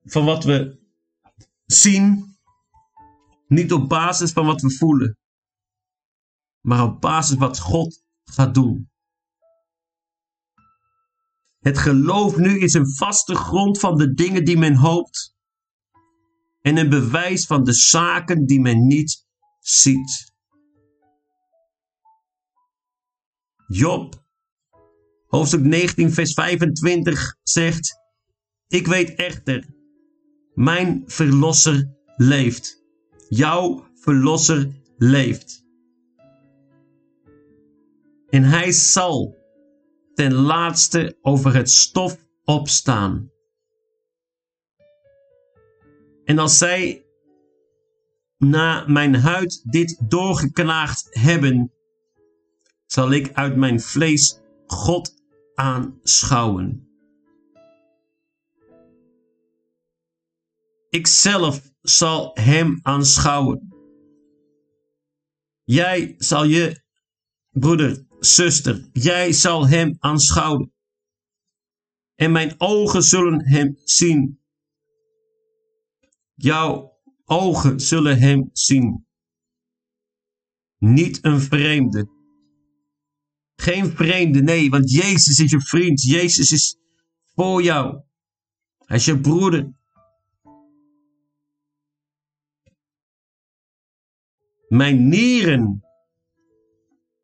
[0.02, 0.80] van wat we
[1.66, 2.36] zien.
[3.46, 5.18] Niet op basis van wat we voelen.
[6.60, 8.90] Maar op basis wat God gaat doen.
[11.58, 15.36] Het geloof nu is een vaste grond van de dingen die men hoopt
[16.60, 19.26] en een bewijs van de zaken die men niet
[19.58, 20.34] ziet.
[23.66, 24.19] Job,
[25.30, 27.98] hoofdstuk 19, vers 25 zegt:
[28.68, 29.64] Ik weet echter,
[30.54, 32.82] mijn verlosser leeft.
[33.28, 35.64] Jouw verlosser leeft.
[38.28, 39.36] En hij zal
[40.14, 43.30] ten laatste over het stof opstaan.
[46.24, 47.04] En als zij
[48.36, 51.72] na mijn huid dit doorgeknaagd hebben,
[52.86, 55.19] zal ik uit mijn vlees God
[55.60, 56.88] aanschouwen.
[60.88, 63.74] Ik zelf zal hem aanschouwen.
[65.64, 66.82] Jij zal je,
[67.50, 70.72] broeder, zuster, jij zal hem aanschouwen.
[72.14, 74.40] En mijn ogen zullen hem zien.
[76.34, 79.06] Jouw ogen zullen hem zien.
[80.78, 82.19] Niet een vreemde.
[83.60, 86.02] Geen vreemde, nee, want Jezus is je vriend.
[86.02, 86.78] Jezus is
[87.34, 88.00] voor jou.
[88.78, 89.72] Hij is je broeder.
[94.68, 95.84] Mijn nieren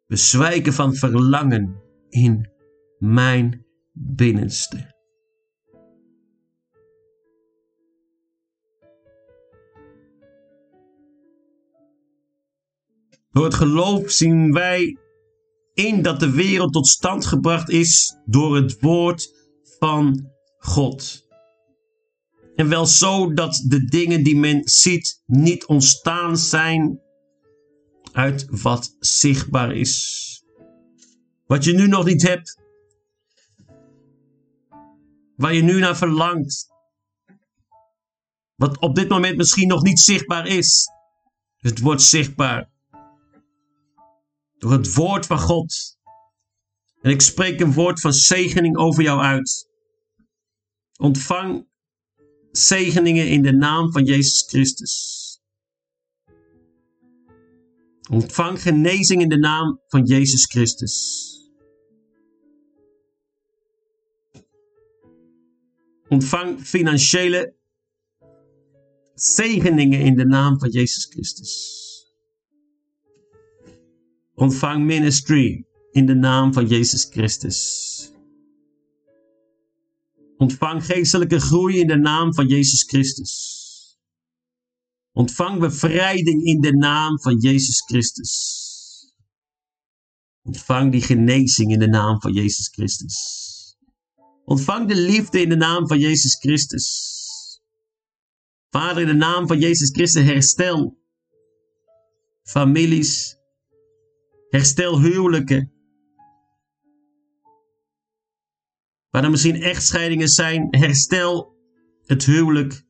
[0.07, 2.51] bezwijken van verlangen in
[2.99, 4.95] mijn binnenste.
[13.31, 14.99] Door het geloof zien wij
[15.77, 19.35] in dat de wereld tot stand gebracht is door het woord
[19.79, 21.27] van God.
[22.55, 27.01] En wel zo dat de dingen die men ziet niet ontstaan zijn
[28.13, 30.25] uit wat zichtbaar is.
[31.47, 32.65] Wat je nu nog niet hebt,
[35.37, 36.69] Waar je nu naar verlangt.
[38.55, 40.89] Wat op dit moment misschien nog niet zichtbaar is.
[41.57, 42.71] Het wordt zichtbaar.
[44.59, 45.97] Door het woord van God.
[47.01, 49.69] En ik spreek een woord van zegening over jou uit.
[50.97, 51.69] Ontvang
[52.51, 55.25] zegeningen in de naam van Jezus Christus.
[58.11, 61.25] Ontvang genezing in de naam van Jezus Christus.
[66.09, 67.55] Ontvang financiële
[69.15, 71.86] zegeningen in de naam van Jezus Christus.
[74.37, 77.59] Ontvang ministry in de naam van Jezus Christus.
[80.37, 83.35] Ontvang geestelijke groei in de naam van Jezus Christus.
[85.13, 88.35] Ontvang bevrijding in de naam van Jezus Christus.
[90.43, 93.17] Ontvang die genezing in de naam van Jezus Christus.
[94.45, 97.15] Ontvang de liefde in de naam van Jezus Christus.
[98.71, 100.99] Vader, in de naam van Jezus Christus, herstel
[102.43, 103.37] families,
[104.57, 105.73] herstel huwelijken.
[109.11, 111.57] Waar er misschien echtscheidingen zijn, herstel
[112.05, 112.85] het huwelijk.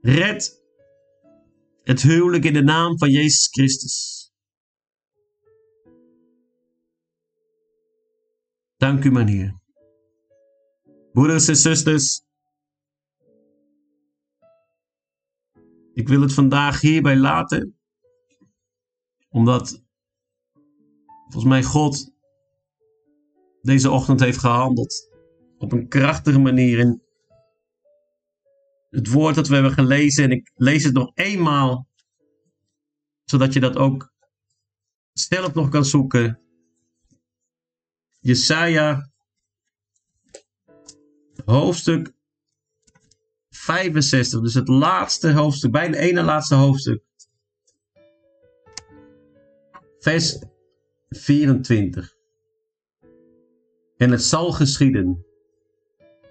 [0.00, 0.62] Red
[1.82, 4.28] het huwelijk in de naam van Jezus Christus.
[8.76, 9.60] Dank u, mijn Heer.
[11.12, 12.22] Broeders en zusters,
[15.92, 17.73] ik wil het vandaag hierbij laten,
[19.34, 19.82] omdat
[21.22, 22.12] volgens mij God
[23.62, 25.10] deze ochtend heeft gehandeld
[25.58, 27.02] op een krachtige manier in
[28.90, 30.24] het woord dat we hebben gelezen.
[30.24, 31.88] En ik lees het nog eenmaal,
[33.24, 34.12] zodat je dat ook
[35.12, 36.40] zelf nog kan zoeken.
[38.20, 39.10] Jesaja,
[41.44, 42.12] hoofdstuk
[43.48, 47.02] 65, dus het laatste hoofdstuk, bijna ene laatste hoofdstuk.
[50.04, 50.38] Vers
[51.08, 52.16] 24.
[53.96, 55.26] En het zal geschieden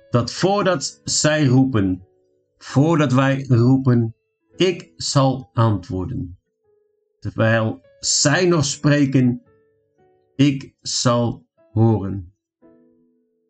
[0.10, 2.08] dat voordat zij roepen,
[2.58, 4.16] voordat wij roepen,
[4.56, 6.40] ik zal antwoorden.
[7.20, 9.42] Terwijl zij nog spreken,
[10.36, 12.34] ik zal horen.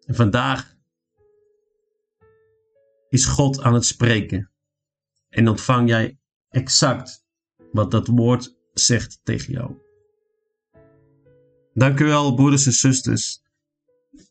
[0.05, 0.75] En vandaag
[3.09, 4.51] is God aan het spreken.
[5.29, 6.19] En ontvang jij
[6.49, 7.25] exact
[7.71, 9.82] wat dat woord zegt tegen jou.
[11.73, 13.41] Dank u wel, broeders en zusters.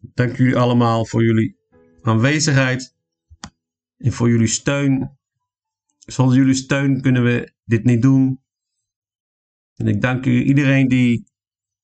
[0.00, 1.56] Dank jullie allemaal voor jullie
[2.02, 2.94] aanwezigheid
[3.96, 5.18] en voor jullie steun.
[5.98, 8.42] Zonder jullie steun kunnen we dit niet doen.
[9.74, 11.30] En ik dank u iedereen die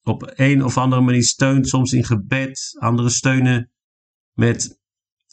[0.02, 3.70] op een of andere manier steunt, soms in gebed, anderen steunen
[4.32, 4.80] met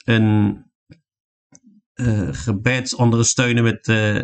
[0.03, 0.63] een
[1.95, 4.23] uh, gebed, anderen steunen met uh,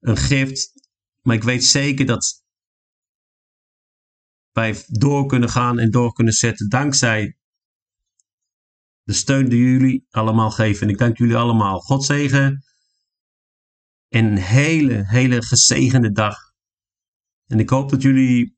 [0.00, 0.72] een gift.
[1.20, 2.42] Maar ik weet zeker dat
[4.52, 7.38] wij door kunnen gaan en door kunnen zetten dankzij
[9.02, 10.82] de steun die jullie allemaal geven.
[10.82, 11.80] En ik dank jullie allemaal.
[11.80, 12.64] God zegen.
[14.08, 16.36] En een hele, hele gezegende dag.
[17.46, 18.56] En ik hoop dat jullie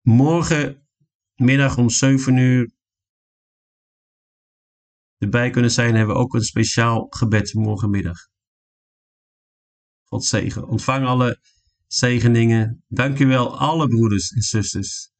[0.00, 2.72] morgenmiddag om 7 uur
[5.18, 5.94] erbij kunnen zijn.
[5.94, 8.28] Hebben we ook een speciaal gebed morgenmiddag.
[10.04, 10.66] God zegen.
[10.68, 11.40] Ontvang alle
[11.94, 12.84] zegeningen.
[12.88, 15.12] Dank u wel, alle broeders en zusters.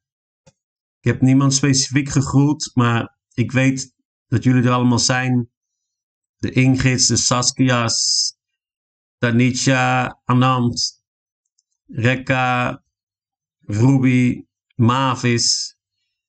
[0.99, 3.93] Ik heb niemand specifiek gegroet, maar ik weet
[4.27, 5.49] dat jullie er allemaal zijn.
[6.37, 8.33] De Ingrids, de Saskia's,
[9.17, 11.03] Danica, Anand,
[11.87, 12.83] Rekka,
[13.59, 14.45] Ruby,
[14.75, 15.77] Mavis,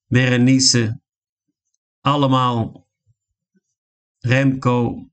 [0.07, 1.01] Berenice.
[2.01, 2.89] Allemaal.
[4.19, 5.09] Remco.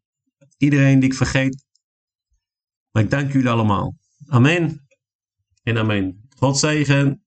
[0.58, 1.66] Iedereen die ik vergeet.
[2.92, 3.96] Maar ik dank jullie allemaal.
[4.28, 4.83] Amen.
[5.64, 6.30] En amen.
[6.40, 7.23] God zegen.